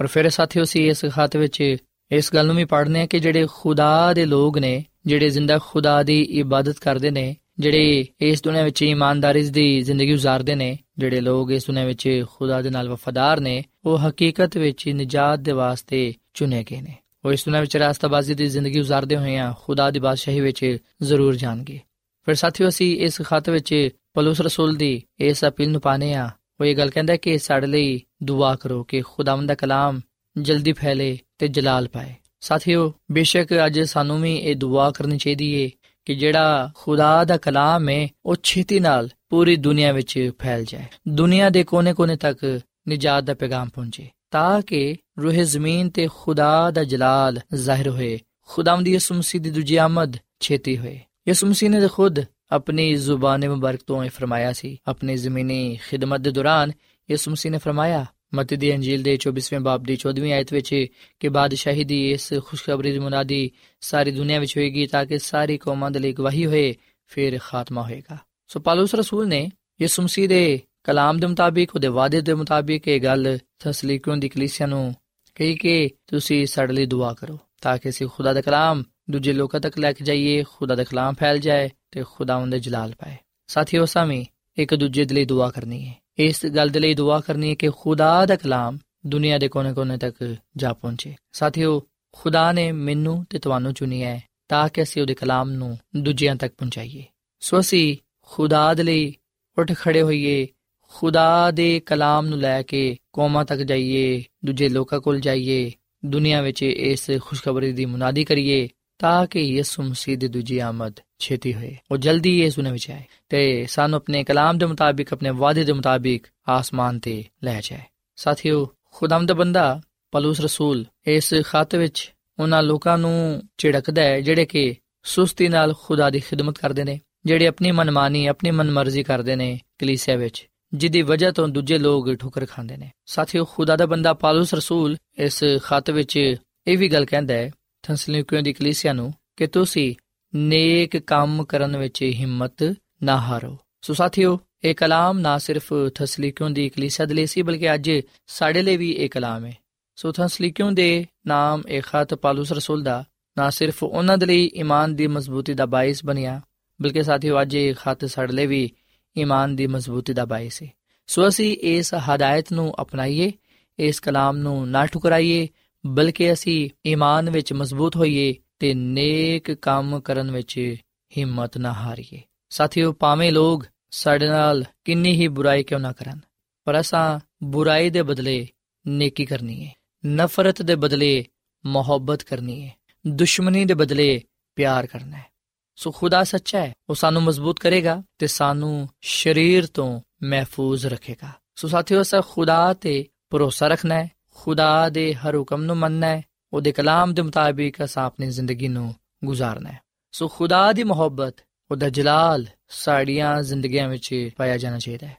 ਔਰ 0.00 0.06
ਫਿਰ 0.06 0.30
ਸਾਥੀਓ 0.30 0.64
ਸੀ 0.64 0.88
ਇਸ 0.88 1.04
ਖਾਤ 1.10 1.36
ਵਿੱਚ 1.36 1.76
ਇਸ 2.12 2.34
ਗੱਲ 2.34 2.46
ਨੂੰ 2.46 2.56
ਵੀ 2.56 2.64
ਪੜ੍ਹਨੇ 2.64 3.00
ਆ 3.00 3.06
ਕਿ 3.06 3.18
ਜਿਹੜੇ 3.18 3.46
ਖੁਦਾ 3.52 4.14
ਦੇ 4.14 4.26
ਲੋਕ 4.26 4.58
ਨੇ, 4.58 4.84
ਜਿਹੜੇ 5.06 5.28
ਜ਼ਿੰਦਾ 5.28 5.58
ਖੁਦਾ 5.58 6.02
ਦੀ 6.02 6.22
ਇਬਾਦਤ 6.22 6.78
ਕਰਦੇ 6.78 7.10
ਨੇ, 7.10 7.36
ਜਿਹੜੇ 7.58 8.06
ਇਸ 8.20 8.42
ਦੁਨੀਆਂ 8.42 8.64
ਵਿੱਚ 8.64 8.82
ਇਮਾਨਦਾਰੀ 8.82 9.50
ਦੀ 9.50 9.80
ਜ਼ਿੰਦਗੀ 9.80 10.14
گزارਦੇ 10.14 10.54
ਨੇ, 10.54 10.78
ਜਿਹੜੇ 10.98 11.20
ਲੋਕ 11.20 11.50
ਇਸ 11.50 11.66
ਦੁਨੀਆਂ 11.66 11.86
ਵਿੱਚ 11.86 12.24
ਖੁਦਾ 12.32 12.62
ਦੇ 12.62 12.70
ਨਾਲ 12.70 12.88
ਵਫادار 12.88 13.40
ਨੇ, 13.40 13.64
ਉਹ 13.84 13.98
ਹਕੀਕਤ 13.98 14.56
ਵਿੱਚ 14.56 14.88
ਨਜਾਤ 14.88 15.38
ਦੇ 15.38 15.52
ਵਾਸਤੇ 15.52 16.14
ਚੁਣੇ 16.34 16.64
ਗਏ 16.70 16.80
ਨੇ। 16.80 16.94
ਉਹ 17.24 17.32
ਇਸ 17.32 17.44
ਦੁਨੀਆਂ 17.44 17.60
ਵਿੱਚ 17.60 17.76
ਰਾਸਤਾਬਾਜ਼ੀ 17.76 18.34
ਦੀ 18.34 18.46
ਜ਼ਿੰਦਗੀ 18.46 18.80
گزارਦੇ 18.80 19.16
ਹੋਏ 19.16 19.36
ਆ, 19.36 19.54
ਖੁਦਾ 19.62 19.90
ਦੀ 19.90 19.98
ਬਾਦਸ਼ਾਹੀ 19.98 20.40
ਵਿੱਚ 20.40 20.76
ਜ਼ਰੂਰ 21.02 21.36
ਜਾਣਗੇ। 21.36 21.80
ਫਿਰ 22.24 22.34
ਸਾਥੀਓ, 22.34 22.68
ਅਸੀਂ 22.68 23.00
ਇਸ 23.00 23.22
ਖਤ 23.22 23.50
ਵਿੱਚ 23.50 23.88
ਪਲੂਸ 24.14 24.40
ਰਸੂਲ 24.40 24.76
ਦੀ 24.76 25.02
ਇਸ 25.18 25.44
ਅਪੀਲ 25.44 25.70
ਨੂੰ 25.70 25.80
ਪਾਣੇ 25.80 26.14
ਆ 26.14 26.30
ਉਹ 26.60 26.64
ਇਹ 26.64 26.76
ਗੱਲ 26.76 26.90
ਕਹਿੰਦਾ 26.90 27.16
ਕਿ 27.16 27.38
ਸਾਡੇ 27.38 27.66
ਲਈ 27.66 28.02
ਦੁਆ 28.22 28.54
ਕਰੋ 28.54 28.84
ਕਿ 28.84 29.00
ਖੁਦਾਵੰਦ 29.00 29.48
ਦਾ 29.48 29.54
ਕਲਾਮ 29.54 30.00
ਜਲਦੀ 30.38 30.72
ਫੈਲੇ 30.72 31.18
ਤੇ 31.38 31.48
ਜਲਾਲ 31.48 31.88
ਪਾਏ। 31.88 32.14
ਸਾਥੀਓ, 32.40 32.94
ਬੇਸ਼ੱਕ 33.12 33.48
ਅੱਜ 33.66 33.80
ਸਾਨੂੰ 33.80 34.22
ਵੀ 34.22 34.36
ਇਹ 34.36 34.56
ਦੁਆ 34.56 34.90
ਕਰਨੀ 34.90 35.18
ਚਾਹੀਦੀ 35.18 35.52
ਏ 35.52 35.70
ਕਿ 36.04 36.14
ਜਿਹੜਾ 36.14 36.72
ਖੁਦਾ 36.74 37.24
ਦਾ 37.24 37.36
ਕਲਾਮ 37.36 37.88
ਹੈ 37.88 38.08
ਉਹ 38.26 38.36
ਛੇਤੀ 38.42 38.80
ਨਾਲ 38.80 39.08
ਪੂਰੀ 39.28 39.56
ਦੁਨੀਆ 39.56 39.92
ਵਿੱਚ 39.92 40.30
ਫੈਲ 40.38 40.64
ਜਾਏ। 40.64 40.84
ਦੁਨੀਆ 41.08 41.50
ਦੇ 41.50 41.64
ਕੋਨੇ-ਕੋਨੇ 41.64 42.16
ਤੱਕ 42.16 42.60
ਨਜਾਤ 42.88 43.24
ਦਾ 43.24 43.34
ਪੈਗਾਮ 43.34 43.68
ਪਹੁੰਚੇ। 43.68 44.08
ਤਾਂ 44.34 44.62
ਕਿ 44.62 44.96
ਰੂਹ 45.22 45.32
ਜ਼ਮੀਨ 45.32 45.90
ਤੇ 45.90 46.08
ਖੁਦਾ 46.14 46.70
ਦਾ 46.70 46.84
ਜਲਾਲ 46.84 47.40
ਜ਼ਾਹਿਰ 47.54 47.88
ਹੋਏ। 47.88 48.18
ਖੁਦਾਵੰਦ 48.42 48.88
ਯਿਸੂ 48.88 49.14
ਮਸੀਹ 49.14 49.40
ਦੀ 49.40 49.50
ਦੂਜੀ 49.50 49.76
ਆਮਦ 49.76 50.16
ਛੇਤੀ 50.40 50.78
ਹੋਏ। 50.78 51.00
ਯਿਸੂ 51.28 51.46
ਮਸੀਹ 51.46 51.70
ਨੇ 51.70 51.88
ਖੁਦ 51.88 52.20
ਆਪਣੀ 52.52 52.94
ਜ਼ੁਬਾਨ 52.94 53.48
ਮੁਬਾਰਕ 53.48 53.80
ਤੋਂ 53.86 54.04
ਇਹ 54.04 54.10
ਫਰਮਾਇਆ 54.10 54.52
ਸੀ। 54.52 54.78
ਆਪਣੀ 54.86 55.16
ਜ਼ਮੀਨੀ 55.16 55.78
ਖਿਦਮਤ 55.88 56.20
ਦੇ 56.20 56.30
ਦੌਰਾਨ 56.30 56.72
ਯਿਸੂ 57.10 57.30
ਮਸੀਹ 57.30 57.52
ਨੇ 57.52 57.58
ਫਰਮਾਇਆ, 57.58 58.06
ਮਤੀ 58.34 58.56
ਦੀ 58.56 58.74
ਅੰਜੀਲ 58.74 59.02
ਦੇ 59.02 59.16
24ਵੇਂ 59.16 59.60
ਬਾਬ 59.60 59.82
ਦੀ 59.82 59.96
14ਵੀਂ 59.96 60.32
ਆਇਤ 60.32 60.52
ਵਿੱਚ 60.52 60.86
ਕਿ 61.20 61.28
ਬਾਦਸ਼ਾਹੀ 61.28 61.84
ਦੀ 61.84 62.12
ਇਸ 62.12 62.34
ਖੁਸ਼ਖਬਰੀ 62.44 62.92
ਦੀ 62.92 62.98
ਮੁਨਾਦੀ 62.98 63.50
ਸਾਰੀ 63.80 64.10
ਦੁਨੀਆ 64.10 64.38
ਵਿੱਚ 64.38 64.56
ਹੋਏਗੀ 64.56 64.86
ਤਾਂ 64.86 65.06
ਕਿ 65.06 65.18
ਸਾਰੀ 65.18 65.58
ਕੌਮਾਂ 65.58 65.90
ਦੇ 65.90 65.98
ਲਈ 65.98 66.12
ਗਵਾਹੀ 66.12 66.46
ਹੋਏ, 66.46 66.74
ਫਿਰ 67.06 67.38
ਖਾਤਮਾ 67.42 67.82
ਹੋਏਗਾ। 67.82 68.18
ਸੋ 68.48 68.60
ਪਾਲੂਸ 68.60 68.94
ਰਸੂਲ 68.94 69.28
ਨੇ 69.28 69.50
ਯਿਸੂ 69.80 70.02
ਮਸੀਹ 70.02 70.28
ਦੇ 70.28 70.60
ਕਲਾਮ 70.84 71.18
ਦੇ 71.18 71.26
ਮੁਤਾਬਿਕ, 71.26 71.74
ਉਹਦੇ 71.74 71.88
ਵਾਅਦੇ 71.88 72.20
ਦੇ 72.20 72.34
ਮੁਤਾਬਿਕ 72.34 72.88
ਇਹ 72.88 73.00
ਗੱਲ 73.00 73.38
ਤਸਲੀਕੋਂ 73.58 74.16
ਦੀ 74.16 74.28
ਕਲੀਸਿਆ 74.28 74.66
ਨੂੰ 74.66 74.94
ਕਹੀ 75.34 75.56
ਕਿ 75.56 75.90
ਤੁਸੀਂ 76.06 76.46
ਸਾਡੇ 76.46 76.72
ਲਈ 76.72 76.86
ਦੁਆ 76.86 77.14
ਕਰੋ, 77.14 77.38
ਤਾਂ 77.60 77.78
ਕਿ 77.78 77.88
ਅਸੀਂ 77.88 78.06
ਖੁਦਾ 78.06 78.32
ਦਾ 78.32 78.40
ਕਲਾਮ 78.40 78.84
ਦੂਜੇ 79.10 79.32
ਲੋਕਾਂ 79.32 79.60
ਤੱਕ 79.60 79.78
ਲੈ 79.78 79.92
ਕੇ 79.92 80.04
ਜਾਈਏ, 80.04 80.42
ਖੁਦਾ 80.42 80.74
ਦਾ 80.74 80.84
ਕਲਾਮ 80.84 81.14
ਫੈਲ 81.14 81.38
ਜਾਏ 81.38 81.70
ਤੇ 81.90 82.04
ਖੁਦਾ 82.12 82.36
ਉਹਦੇ 82.36 82.58
ਜਲਾਲ 82.58 82.92
ਪਾਏ। 82.98 83.16
ਸਾਥੀਓ 83.46 83.84
ਸਾਮੀ, 83.84 84.26
ਇੱਕ 84.58 84.74
ਦੂਜੇ 84.74 85.04
ਦੇ 85.04 85.14
ਲਈ 85.14 85.24
ਦੁਆ 85.24 85.50
ਕਰਨੀ 85.50 85.88
ਹੈ। 85.88 85.94
ਇਸ 86.18 86.46
ਗੱਲ 86.46 86.68
ਦੇ 86.68 86.80
ਲਈ 86.80 86.94
ਦੁਆ 86.94 87.20
ਕਰਨੀ 87.20 87.50
ਹੈ 87.50 87.54
ਕਿ 87.54 87.70
ਖੁਦਾ 87.78 88.26
ਦਾ 88.26 88.36
ਕਲਾਮ 88.36 88.78
ਦੁਨੀਆ 89.06 89.38
ਦੇ 89.38 89.48
ਕੋਨੇ-ਕੋਨੇ 89.48 89.96
ਤੱਕ 89.96 90.36
ਜਾ 90.56 90.72
ਪਹੁੰਚੇ। 90.72 91.14
ਸਾਥੀਓ, 91.32 91.82
ਖੁਦਾ 92.12 92.52
ਨੇ 92.52 92.72
ਮੈਨੂੰ 92.72 93.26
ਤੇ 93.30 93.38
ਤੁਹਾਨੂੰ 93.38 93.74
ਚੁਣਿਆ 93.74 94.08
ਹੈ, 94.08 94.24
ਤਾਂ 94.48 94.68
ਕਿ 94.68 94.82
ਅਸੀਂ 94.82 95.02
ਉਹਦੇ 95.02 95.14
ਕਲਾਮ 95.14 95.50
ਨੂੰ 95.50 95.78
ਦੂਜਿਆਂ 95.96 96.36
ਤੱਕ 96.36 96.54
ਪਹੁੰਚਾਈਏ। 96.58 97.04
ਸੋ 97.40 97.60
ਅਸੀਂ 97.60 97.96
ਖੁਦਾ 98.22 98.74
ਦੇ 98.74 98.82
ਲਈ 98.82 99.14
ਉੱਠ 99.58 99.72
ਖੜੇ 99.72 100.02
ਹੋਈਏ 100.02 100.48
ਖੁਦਾ 100.96 101.50
ਦੇ 101.50 101.80
ਕਲਾਮ 101.80 102.26
ਨੂੰ 102.26 102.38
ਲੈ 102.38 102.62
ਕੇ 102.62 102.96
ਕੌਮਾਂ 103.12 103.44
ਤੱਕ 103.44 103.60
ਜਾਈਏ, 103.60 104.24
ਦੂਜੇ 104.44 104.68
ਲੋਕਾਂ 104.68 105.00
ਕੋਲ 105.00 105.20
ਜਾਈਏ, 105.20 105.72
ਦੁਨੀਆ 106.04 106.42
ਵਿੱਚ 106.42 106.62
ਇਸ 106.62 107.10
ਖੁਸ਼ਖਬਰੀ 107.20 107.72
ਦੀ 107.72 107.84
ਮੁਨਾਦੀ 107.84 108.24
ਕਰੀਏ, 108.24 108.68
ਤਾਂ 108.98 109.26
ਕਿ 109.26 109.40
ਯਿਸੂ 109.40 109.82
ਮਸੀਹ 109.82 110.18
ਦੀ 110.18 110.28
ਦੂਜੀ 110.28 110.58
ਆਮਦ 110.58 111.00
ਛੇਤੀ 111.18 111.54
ਹੋਏ। 111.54 111.76
ਉਹ 111.90 111.96
ਜਲਦੀ 111.96 112.44
ਇਸ 112.44 112.56
ਦੁਨੀਆ 112.56 112.72
ਵਿੱਚ 112.72 112.90
ਆਏ 112.90 113.02
ਤੇ 113.28 113.66
ਸਾਨੂੰ 113.66 113.96
ਆਪਣੇ 113.96 114.24
ਕਲਾਮ 114.24 114.58
ਦੇ 114.58 114.66
ਮੁਤਾਬਿਕ, 114.66 115.12
ਆਪਣੇ 115.12 115.30
ਵਾਅਦੇ 115.30 115.64
ਦੇ 115.64 115.72
ਮੁਤਾਬਿਕ 115.72 116.26
ਆਸਮਾਨ 116.48 116.98
ਤੇ 116.98 117.24
ਲੈ 117.44 117.60
ਜਾਏ। 117.64 117.80
ਸਾਥੀਓ 118.16 118.70
ਖੁਦਾਮ 118.92 119.26
ਦਾ 119.26 119.34
ਬੰਦਾ, 119.34 119.80
ਪਲੂਸ 120.12 120.40
ਰਸੂਲ, 120.40 120.84
ਇਸ 121.06 121.34
ਖਤ 121.34 121.74
ਵਿੱਚ 121.74 122.12
ਉਹਨਾਂ 122.38 122.62
ਲੋਕਾਂ 122.62 122.98
ਨੂੰ 122.98 123.42
ਝਿੜਕਦਾ 123.58 124.02
ਹੈ 124.02 124.20
ਜਿਹੜੇ 124.20 124.46
ਕਿ 124.46 124.74
ਸੁਸਤੀ 125.02 125.48
ਨਾਲ 125.48 125.74
ਖੁਦਾ 125.82 126.10
ਦੀ 126.10 126.20
ਖਿਦਮਤ 126.20 126.58
ਕਰਦੇ 126.58 126.84
ਨੇ, 126.84 127.00
ਜਿਹੜੇ 127.26 127.46
ਆਪਣੀ 127.46 127.72
ਮਨਮਾਨੀ, 127.72 128.26
ਆਪਣੀ 128.26 128.50
ਮਨਮਰਜ਼ੀ 128.50 129.02
ਕਰਦੇ 129.02 129.36
ਨੇ 129.36 129.60
ਕਲੀਸਿਆ 129.78 130.16
ਵਿੱਚ। 130.16 130.48
ਜਿੱਦੀ 130.74 131.02
ਵਜ੍ਹਾ 131.02 131.30
ਤੋਂ 131.30 131.48
ਦੂਜੇ 131.48 131.78
ਲੋਕ 131.78 132.14
ਠੋਕਰ 132.14 132.46
ਖਾਂਦੇ 132.46 132.76
ਨੇ। 132.76 132.90
ਸਾਥੀਓ, 133.06 133.44
ਖੁਦਾ 133.44 133.76
ਦਾ 133.76 133.86
ਬੰਦਾ 133.86 134.14
ਪਾਲੂਸ 134.14 134.54
ਰਸੂਲ, 134.54 134.96
ਇਸ 135.18 135.44
ਖਤ 135.62 135.90
ਵਿੱਚ 135.90 136.36
ਇਹ 136.66 136.78
ਵੀ 136.78 136.88
ਗੱਲ 136.88 137.04
ਕਹਿੰਦਾ 137.04 137.34
ਹੈ 137.34 137.52
ਥੰਸਲੀਕਿਓ 137.82 138.40
ਦੀ 138.40 138.52
ਕਲੀਸਿਆ 138.52 138.92
ਨੂੰ, 138.92 139.14
ਕਿ 139.36 139.46
ਤੁਸੀਂ 139.46 139.94
ਨੇਕ 140.34 140.96
ਕੰਮ 140.96 141.44
ਕਰਨ 141.44 141.76
ਵਿੱਚ 141.76 142.02
ਹਿੰਮਤ 142.02 142.76
ਨਾ 143.02 143.16
ਹਾਰੋ। 143.16 143.58
ਸੋ 143.80 143.94
ਸਾਥੀਓ, 143.94 144.40
ਇਹ 144.64 144.74
ਕਲਾਮ 144.74 145.18
ਨਾ 145.18 145.38
ਸਿਰਫ 145.38 145.72
ਥਸਲੀਕਿਓ 145.94 146.48
ਦੀ 146.48 146.68
ਕਲੀਸਿਆ 146.68 147.06
ਦੇ 147.06 147.14
ਲਈ 147.14 147.26
ਸੀ, 147.26 147.42
ਬਲਕਿ 147.42 147.74
ਅੱਜ 147.74 147.90
ਸਾਡੇ 148.26 148.62
ਲਈ 148.62 148.76
ਵੀ 148.76 148.90
ਇਹ 148.90 149.10
ਕਲਾਮ 149.10 149.44
ਹੈ। 149.44 149.56
ਸੋ 149.96 150.12
ਥਸਲੀਕਿਓ 150.12 150.70
ਦੇ 150.70 151.06
ਨਾਮ 151.26 151.62
ਇਹ 151.68 151.82
ਖਤ 151.82 152.14
ਪਾਲੂਸ 152.14 152.52
ਰਸੂਲ 152.52 152.82
ਦਾ, 152.82 153.04
ਨਾ 153.38 153.50
ਸਿਰਫ 153.50 153.82
ਉਹਨਾਂ 153.82 154.18
ਦੇ 154.18 154.26
ਲਈ 154.26 154.50
ਈਮਾਨ 154.56 154.94
ਦੀ 154.94 155.06
ਮਜ਼ਬੂਤੀ 155.06 155.54
ਦਾ 155.54 155.66
ਬਾਇਸ 155.66 156.04
ਬਣਿਆ, 156.04 156.40
ਬਲਕਿ 156.82 157.02
ਸਾਥੀਓ, 157.02 157.42
ਅੱਜ 157.42 157.54
ਇਹ 157.54 157.74
ਖਤ 157.74 158.04
ਸਾਡੇ 158.04 158.32
ਲਈ 158.32 158.46
ਵੀ 158.46 158.72
ਈਮਾਨ 159.18 159.56
ਦੀ 159.56 159.66
ਮਜ਼ਬੂਤੀ 159.66 160.12
ਦਾ 160.12 160.24
ਬਾਇਸ 160.24 160.62
ਹੈ 160.62 160.68
ਸੋ 161.06 161.28
ਅਸੀਂ 161.28 161.56
ਇਸ 161.56 161.94
ਹਦਾਇਤ 161.94 162.52
ਨੂੰ 162.52 162.74
ਅਪਣਾਈਏ, 162.82 163.32
ਇਸ 163.78 164.00
ਕਲਾਮ 164.00 164.36
ਨੂੰ 164.36 164.70
ਨਾ 164.70 164.86
ਠੁਕਰਾਈਏ, 164.86 165.48
ਬਲਕਿ 165.86 166.32
ਅਸੀਂ 166.32 166.70
ਈਮਾਨ 166.86 167.30
ਵਿੱਚ 167.30 167.52
ਮਜ਼ਬੂਤ 167.52 167.96
ਹੋਈਏ 167.96 168.34
ਤੇ 168.58 168.74
ਨੇਕ 168.74 169.52
ਕੰਮ 169.52 170.00
ਕਰਨ 170.00 170.30
ਵਿੱਚ 170.30 170.76
ਹਿੰਮਤ 171.18 171.58
ਨਾ 171.58 171.72
ਹਾਰੀਏ। 171.72 172.20
ਸਾਥੀਓ, 172.50 172.92
ਭਾਵੇਂ 172.92 173.32
ਲੋਕ 173.32 173.64
ਸਾਡੇ 173.90 174.28
ਨਾਲ 174.28 174.64
ਕਿੰਨੀ 174.84 175.12
ਹੀ 175.12 175.28
ਬੁਰਾਈ 175.28 175.62
ਕਿਉਂ 175.62 175.80
ਨਾ 175.80 175.92
ਕਰਨ, 175.92 176.20
ਪਰ 176.64 176.80
ਅਸਾਂ 176.80 177.20
ਬੁਰਾਈ 177.42 177.90
ਦੇ 177.90 178.02
ਬਦਲੇ 178.02 178.46
ਨੇਕੀ 178.86 179.24
ਕਰਨੀ 179.24 179.66
ਹੈ 179.66 179.72
ਨਫ਼ਰਤ 180.06 180.62
ਦੇ 180.62 180.74
ਬਦਲੇ 180.74 181.24
ਮੁਹੱਬਤ 181.66 182.22
ਕਰਨੀ 182.22 182.64
ਹੈ 182.64 182.74
ਦੁਸ਼ਮਣੀ 183.06 183.64
ਦੇ 183.64 183.74
ਬਦਲੇ 183.74 184.20
ਪਿਆਰ 184.56 184.86
ਕਰਨਾ 184.86 185.16
ਹੈ 185.16 185.33
ਸੋ 185.76 185.90
ਖੁਦਾ 185.90 186.24
ਸੱਚਾ 186.24 186.58
ਹੈ, 186.58 186.74
ਉਹ 186.90 186.94
ਸਾਨੂੰ 186.94 187.22
ਮਜ਼ਬੂਤ 187.22 187.58
ਕਰੇਗਾ 187.58 188.02
ਤੇ 188.18 188.26
ਸਾਨੂੰ 188.26 188.88
ਸਰੀਰ 189.02 189.66
ਤੋਂ 189.66 190.00
ਮਹਿਫੂਜ਼ 190.22 190.86
ਰੱਖੇਗਾ। 190.86 191.28
ਸੋ 191.54 191.68
ਸਾਥੀਓ, 191.68 192.02
ਅਸਾਂ 192.02 192.22
ਖੁਦਾ 192.28 192.74
ਤੇ 192.74 193.06
ਭਰੋਸਾ 193.30 193.68
ਰੱਖਣਾ 193.68 193.94
ਹੈ, 193.94 194.10
ਖੁਦਾ 194.34 194.88
ਦੇ 194.88 195.14
ਹਰ 195.14 195.36
ਹੁਕਮ 195.36 195.62
ਨੂੰ 195.62 195.76
ਮੰਨਣਾ 195.76 196.06
ਹੈ, 196.06 196.22
ਉਹਦੇ 196.52 196.72
ਕਲਾਮ 196.72 197.14
ਦੇ 197.14 197.22
ਮੁਤਾਬਿਕ 197.22 197.84
ਅਸਾਂ 197.84 198.04
ਆਪਣੀ 198.04 198.30
ਜ਼ਿੰਦਗੀ 198.30 198.68
ਨੂੰ 198.68 198.94
ਗੁਜ਼ਾਰਨਾ 199.24 199.70
ਹੈ। 199.70 199.80
ਸੋ 200.12 200.28
ਖੁਦਾ 200.28 200.72
ਦੀ 200.72 200.84
ਮੁਹੱਬਤ, 200.84 201.34
ਉਹਦਾ 201.70 201.88
ਜਲਾਲ 201.88 202.46
ਸਾਡੀਆਂ 202.68 203.42
ਜ਼ਿੰਦਗੀਆਂ 203.42 203.88
ਵਿੱਚ 203.88 204.30
ਪਾਇਆ 204.36 204.56
ਜਾਣਾ 204.56 204.78
ਚਾਹੀਦਾ 204.78 205.06
ਹੈ। 205.06 205.16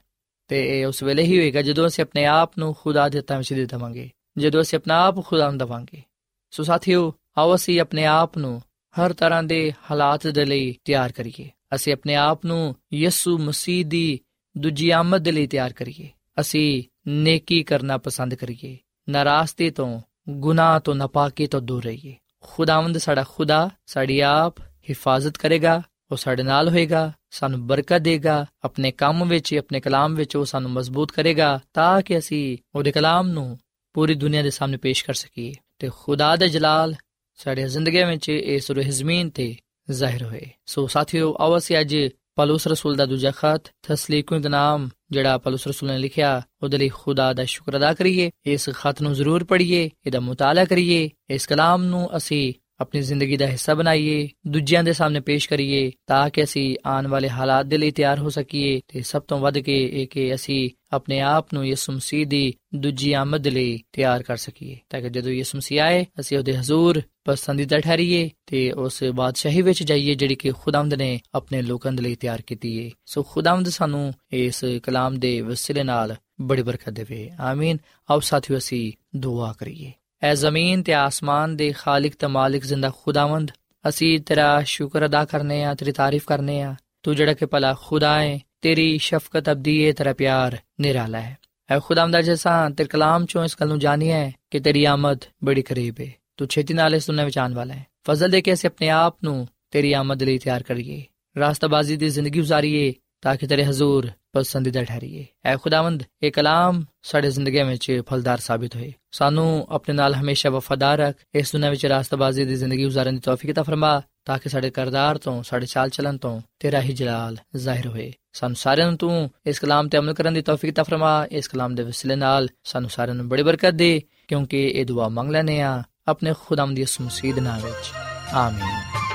ਤੇ 0.48 0.82
ਇਹ 0.82 0.86
ਉਸ 0.86 1.04
ਵੇਲੇ 1.04 1.24
ਹੀ 1.24 1.40
ਹੋਏਗਾ 1.40 1.62
ਜਦੋਂ 1.62 1.88
ਅਸੀਂ 1.88 2.04
ਆਪਣੇ 2.04 2.26
ਆਪ 2.26 2.58
ਨੂੰ 2.58 2.76
ਖੁਦਾ 2.80 3.10
ਦੇ 3.10 3.18
ਹੱਥਾਂ 3.18 3.38
ਵਿੱਚ 3.38 3.54
ਦੇ 3.54 3.66
ਦੇਵਾਂਗੇ, 3.66 4.10
ਜਦੋਂ 4.38 4.62
ਅਸੀਂ 4.62 4.80
ਆਪਣਾ 4.80 5.06
ਆਪ 5.06 5.26
ਖੁਦਾ 5.26 5.50
ਨੂੰ 5.50 5.58
ਦਵਾਂਗੇ। 5.58 6.04
ਸੋ 6.52 6.64
ਸਾਥੀਓ, 6.64 7.14
ਆਓ 7.38 7.56
ਅਸੀਂ 7.56 7.82
ਆਪਣੇ 7.82 8.06
ਆਪ 8.06 8.38
ਨੂੰ 8.38 8.62
ਹਰ 9.00 9.14
ਤਰ੍ਹਾਂ 9.14 9.44
ਦੇ 9.44 9.74
ਹਾਲਾਤ 9.92 10.28
ਦੇ 10.28 10.46
ਲਈ 10.46 10.78
ਤਿਆਰ 10.86 11.12
ਕਰੀਏ। 11.12 11.50
ਅਸੀਂ 11.76 11.94
ਆਪਣੇ 11.94 12.16
ਆਪ 12.16 12.46
ਨੂੰ 12.46 12.76
ਯਿਸੂ 12.94 13.38
ਮਸੀਹ 13.38 13.86
ਦੀ 13.86 14.20
ਦੂਜੀ 14.58 14.90
ਆਮਦ 14.90 15.22
ਦੇ 15.22 15.32
ਲਈ 15.32 15.48
ਤਿਆਰ 15.48 15.74
ਕਰੀਏ। 15.74 16.10
ਅਸੀਂ 16.40 16.84
ਨੇਕੀ 17.08 17.64
ਕਰਨਾ 17.64 17.98
ਪਸੰਦ 17.98 18.36
ਕਰੀਏ। 18.36 18.78
ਨਾਰਾਸਤੇ 19.10 19.70
ਤੋਂ, 19.70 20.02
ਗੁਨਾਹ 20.30 20.80
ਤੋਂ, 20.80 20.96
ਨਪਾਕੀ 20.96 21.48
ਤੋਂ 21.48 21.62
ਦੂਰ 21.62 21.84
ਰਹੀਏ। 21.84 22.16
ਖੁਦਾਵੰਦ 22.42 22.98
ਸਾਡਾ 22.98 23.24
ਖੁਦਾ, 23.30 23.70
ਸਾਡੀ 23.86 24.20
ਆਪ 24.20 24.60
ਹਿਫਾਜ਼ਤ 24.60 25.38
ਕਰੇਗਾ, 25.38 25.82
ਉਹ 26.12 26.18
ਸਾਡੇ 26.18 26.44
ਨਾਲ 26.44 26.70
ਹੋਏਗਾ, 26.70 27.14
ਸਾਨੂੰ 27.32 27.68
ਬਰਕਤ 27.68 27.98
ਦੇਗਾ। 27.98 28.46
ਆਪਣੇ 28.64 28.92
ਕੰਮ 28.92 29.28
ਵਿੱਚ, 29.28 29.56
ਆਪਣੇ 29.56 29.80
ਕਲਾਮ 29.80 30.16
ਵਿੱਚ 30.16 30.36
ਉਹ 30.36 30.46
ਸਾਨੂੰ 30.46 30.72
ਮਜ਼ਬੂਤ 30.72 31.12
ਕਰੇਗਾ, 31.12 31.60
ਤਾਂ 31.74 32.02
ਕਿ 32.02 32.18
ਅਸੀਂ 32.18 32.58
ਉਹਦੇ 32.76 32.92
ਕਲਾਮ 32.92 33.28
ਨੂੰ 33.28 33.60
ਪੂਰੀ 33.94 34.16
ਦੁਨੀਆ 34.16 34.42
ਦੇ 34.42 34.50
ਸਾਹਮਣੇ 34.50 34.78
ਪੇਸ਼ 34.78 35.06
ਕਰ 35.06 35.14
ਸਕੀਏ। 35.14 35.54
ਤੇ 35.80 35.90
ਖੁਦਾ 36.00 36.36
ਦੇ 36.36 36.50
ਜਲਾਲ 36.50 36.96
ਸਾਡੇ 37.36 37.68
ਜ਼ਿੰਦਗੀ 37.68 38.04
ਵਿੱਚ 38.04 38.30
ਇਸ 38.30 38.72
ਰੂਹ 38.72 38.84
ਜ਼ਮੀਨ 38.84 39.30
ਤੇ 39.30 39.56
ਜ਼ਾਹਿਰ 39.92 40.24
ਹੋਏ। 40.24 40.50
ਸੋ 40.66 40.88
ਸਾਥੀਓ, 40.88 41.36
ਆਓ 41.40 41.58
ਅਸੀਂ 41.58 41.80
ਅੱਜ 41.80 41.98
ਪਲੂਸ 42.36 42.68
ਰਸੂਲ 42.68 42.96
ਦਾ 42.96 43.06
ਦੂਜਾ 43.06 43.32
ਖਤ, 43.32 43.62
ਤਸਲੀਕੁ 43.88 44.40
ਦਾ 44.40 44.50
ਨਾਮ, 44.50 44.90
ਜਿਹੜਾ 45.12 45.38
ਪਲੂਸ 45.38 45.68
ਰਸੂਲ 45.68 45.90
ਨੇ 45.90 45.98
ਲਿਖਿਆ, 45.98 46.42
ਉਹਦੇ 46.64 46.78
ਲਈ 46.78 46.90
ਖੁਦਾ 46.90 47.34
ਦਾ 47.34 47.46
ਸ਼ੁਕਰ 47.46 47.78
ਅਦਾ 47.78 47.94
ਕਰੀਏ। 47.94 48.32
ਇਸ 48.46 48.70
ਖਤ 48.70 49.02
ਨੂੰ 49.02 49.14
ਜ਼ਰੂਰ 49.14 49.44
ਪੜ੍ਹੀਏ, 49.44 49.90
ਇਹਦਾ 50.06 50.20
ਮੁਤਾਲਾ 50.20 50.66
ਕਰੀਏ। 50.66 51.10
ਇਸ 51.30 51.48
ਕਲਾਮ 51.48 51.84
ਨੂੰ 51.84 52.18
ਅਸੀਂ 52.18 52.54
ਆਪਣੀ 52.80 53.02
ਜ਼ਿੰਦਗੀ 53.02 53.38
ਦਾ 53.38 53.48
ਹਿੱਸਾ 53.48 53.74
ਬਣਾਈਏ, 53.74 54.30
ਦੂਜਿਆਂ 54.48 54.84
ਦੇ 54.84 54.94
ਸਾਹਮਣੇ 54.94 55.20
ਪੇਸ਼ 55.20 55.50
ਕਰੀਏ, 55.50 55.92
ਤਾਂ 56.08 56.30
ਕਿ 56.30 56.44
ਅਸੀਂ 56.44 56.78
ਆਉਣ 56.86 57.08
ਵਾਲੇ 57.08 57.30
ਹਾਲਾਤ 57.30 57.66
ਦੇ 57.66 57.78
ਲਈ 57.78 57.92
ਤਿਆਰ 57.92 58.20
ਹੋ 58.20 58.30
ਸਕੀਏ 58.30 58.82
ਤੇ 58.88 59.02
ਸਭ 59.02 59.22
ਤੋਂ 59.22 59.40
ਵੱਧ 59.40 59.58
ਕੇ 59.58 59.90
ਇਹ 59.94 60.08
ਕਿ 60.08 60.36
ਅਸੀਂ 60.36 60.70
ਆਪਣੇ 60.92 61.20
ਆਪ 61.20 61.54
ਨੂੰ 61.54 61.68
ਯਿਸੂ 61.68 61.94
ਮਸੀਹ 61.94 62.28
ਦੀ 62.28 62.54
ਦੂਜੀ 62.76 63.14
ਆਮਦ 63.14 63.48
ਲਈ 63.48 63.84
ਤਿਆਰ 63.92 64.24
ਕਰ 64.24 64.38
ਸਕੀਏ। 64.38 64.78
ਤਾਂ 64.90 65.02
ਕਿ 65.02 65.10
ਜਦੋਂ 65.10 65.32
ਯਿਸੂ 65.32 65.58
ਮਸੀਹ 65.58 65.82
ਆਏ, 65.82 66.06
ਅਸੀਂ 66.20 66.38
ਉਹਦੇ 66.38 66.58
ਹਜ਼ੂਰ 66.58 67.02
ਪਸੰਦੀਦਾ 67.26 67.80
ਠਹਿਰੀਏ 67.80 68.30
ਤੇ 68.46 68.72
ਉਸ 68.72 69.04
ਬਾਦਸ਼ਾਹੀ 69.04 69.62
ਵਿੱਚ 69.62 69.84
ਜਾਈਏ 69.84 70.16
ਜਿਹੜੀ 70.16 70.36
ਕਿ 70.36 70.52
ਖੁਦਾਵੰਦ 70.52 70.94
ਨੇ 70.94 71.20
ਆਪਣੇ 71.34 71.62
ਲੋਕਾਂ 71.62 71.92
ਦੇ 71.92 72.04
ਲਈ 72.04 72.16
ਤਿਆਰ 72.16 72.42
ਕੀਤੀ 72.42 72.86
ਹੈ 72.86 72.92
ਸੋ 73.06 73.24
ਖੁਦਾਵੰਦ 73.24 73.70
ਸਾਨੂੰ 73.70 74.14
ਇਸ 74.32 74.66
ਕਲਾਮ 74.84 75.20
ਦੇ 75.20 75.42
ਵਸਿਲੇ 75.42 75.84
ਨਾਲ 75.84 76.16
ਬੜੀ 76.42 76.62
ਬਰਕਤ 76.62 76.90
ਦੇਵੇ। 76.90 77.32
ਆਮੀਨ। 77.40 77.78
ਆਓ 78.12 78.20
ਸਾਥੀਓ, 78.20 78.58
ਅਸੀਂ 78.58 78.94
ਦੁਆ 79.16 79.54
ਕਰੀਏ। 79.60 79.92
اے 80.22 80.34
زمین 80.36 80.78
تے 80.86 80.94
آسمان 81.08 81.48
دے 81.60 81.68
خالق 81.72 82.14
تے 82.22 82.28
مالک 82.28 82.64
زندہ 82.66 82.90
خداوند، 83.00 83.48
اسی 83.86 84.10
تیرا 84.28 84.50
شکر 84.74 85.02
ادا 85.02 85.24
کرنے 85.32 85.58
آ 85.66 85.74
تیری 85.80 85.92
تعریف 85.92 86.26
کرنے 86.26 86.56
آ 86.64 86.72
تو 87.04 87.14
جڑا 87.14 87.34
کہ 87.40 87.46
پلا 87.46 87.72
خدا 87.86 88.14
ہے 88.22 88.38
تیری 88.64 88.90
شفقت 88.98 89.48
ابدی 89.50 89.76
ہے 89.86 89.92
تیرا 89.92 90.14
پیار 90.20 90.52
نرالا 90.82 91.22
ہے 91.28 91.34
اے 91.70 91.78
خداوند 91.86 92.16
جیسا 92.26 92.54
تیرے 92.78 92.90
کلام 92.94 93.26
چوں 93.30 93.44
اس 93.46 93.54
گل 93.62 93.70
نو 93.70 93.78
جانی 93.78 94.12
ہے 94.12 94.30
کہ 94.52 94.58
تیری 94.60 94.86
آمد 94.88 95.20
بڑی 95.46 95.62
قریب 95.62 95.96
ہے 96.00 96.10
تو 96.38 96.46
چھتی 96.46 96.74
نال 96.74 96.94
اس 96.94 97.10
نوں 97.10 97.26
وچان 97.26 97.52
والا 97.58 97.76
ہے 97.76 97.84
فضل 98.08 98.32
دے 98.32 98.42
کے 98.42 98.52
اسی 98.52 98.68
اپنے 98.68 98.90
آپ 99.04 99.24
نو 99.24 99.34
تیری 99.72 99.94
آمد 99.96 100.22
لئی 100.22 100.38
تیار 100.40 100.62
کریے۔ 100.62 101.00
راستہ 101.36 101.68
بازی 101.68 101.96
دی 101.96 102.10
زندگی 102.10 102.40
گزاریے 102.42 102.92
ताकि 103.26 103.48
तेरे 103.48 103.64
हजूर 103.64 104.12
ਪਸੰਦੀਦਾ 104.36 104.84
ਠਹਿਰੀਏ 104.84 105.26
ਐ 105.46 105.56
ਖੁਦਾਵੰਦ 105.56 106.04
ਇਹ 106.24 106.32
ਕਲਾਮ 106.32 106.84
ਸਾਡੇ 107.02 107.30
ਜ਼ਿੰਦਗੀ 107.32 107.62
ਵਿੱਚ 107.64 108.02
ਫਲਦਾਰ 108.10 108.38
ਸਾਬਤ 108.38 108.76
ਹੋਏ 108.76 108.92
ਸਾਨੂੰ 109.12 109.46
ਆਪਣੇ 109.70 109.96
ਨਾਲ 109.96 110.16
ਹਮੇਸ਼ਾ 110.16 110.50
ਵਫਾਦਾਰ 110.50 110.98
ਰੱਖ 110.98 111.16
ਇਸ 111.36 111.52
ਦੁਨੀਆਂ 111.52 111.72
ਵਿੱਚ 111.72 111.86
ਰਾਸਤਬਾਜ਼ੀ 111.86 112.46
ਦੀ 112.46 112.56
ਜ਼ਿੰਦਗੀ 112.56 112.86
گزارਣ 112.86 113.14
ਦੀ 113.14 113.20
ਤੌਫੀਕ 113.20 113.52
عطا 113.52 113.64
ਫਰਮਾ 113.64 114.02
ਤਾਂ 114.26 114.38
ਕਿ 114.40 114.50
ਸਾਡੇ 114.50 114.70
ਕਰਦਾਰ 114.70 115.18
ਤੋਂ 115.18 115.42
ਸਾਡੇ 115.44 115.66
ਚਾਲ 115.66 115.90
ਚਲਨ 115.90 116.18
ਤੋਂ 116.18 116.40
ਤੇਰਾ 116.60 116.82
ਹੀ 116.82 116.94
ਜਲਾਲ 116.94 117.38
ਜ਼ਾਹਿਰ 117.56 117.88
ਹੋਏ 117.88 118.12
ਸਾਨੂੰ 118.34 118.56
ਸਾਰਿਆਂ 118.56 118.88
ਨੂੰ 118.88 118.98
ਤੂੰ 118.98 119.30
ਇਸ 119.46 119.60
ਕਲਾਮ 119.60 119.90
ਤੇ 119.90 119.98
ਅਮਲ 119.98 120.14
ਕਰਨ 120.14 120.34
ਦੀ 120.34 120.42
ਤੌਫੀਕ 120.42 120.74
عطا 120.74 120.84
ਫਰਮਾ 120.84 121.16
ਇਸ 121.32 121.48
ਕਲਾਮ 121.48 121.76
ਦੇ 121.76 121.84
ਵਸਿਲੇ 121.84 122.16
ਨਾਲ 122.16 122.50
ਸਾਨੂੰ 122.64 122.90
ਸਾਰਿਆਂ 122.90 123.16
ਨੂੰ 123.16 123.30
ਬੜੀ 123.30 123.44
ਬਰਕਤ 123.44 123.74
ਦੇ 123.74 124.02
ਕਿਉਂਕਿ 124.28 124.68
ਇਹ 124.68 124.86
ਦੁਆ 124.86 125.10
ਮੰਗ 125.10 125.32
ਲੈਨੇ 125.32 125.62
ਆ 125.62 125.82
ਆਪਣੇ 126.08 126.34
ਖੁਦਾਮ 126.40 126.74
ਦੀ 126.74 126.84
ਉਸ 126.84 127.02
ਮੁਸੀਦ 127.02 127.40
ਨਾਮ 127.40 127.62
ਵਿੱਚ 127.62 127.92
ਆਮੀਨ 128.34 129.15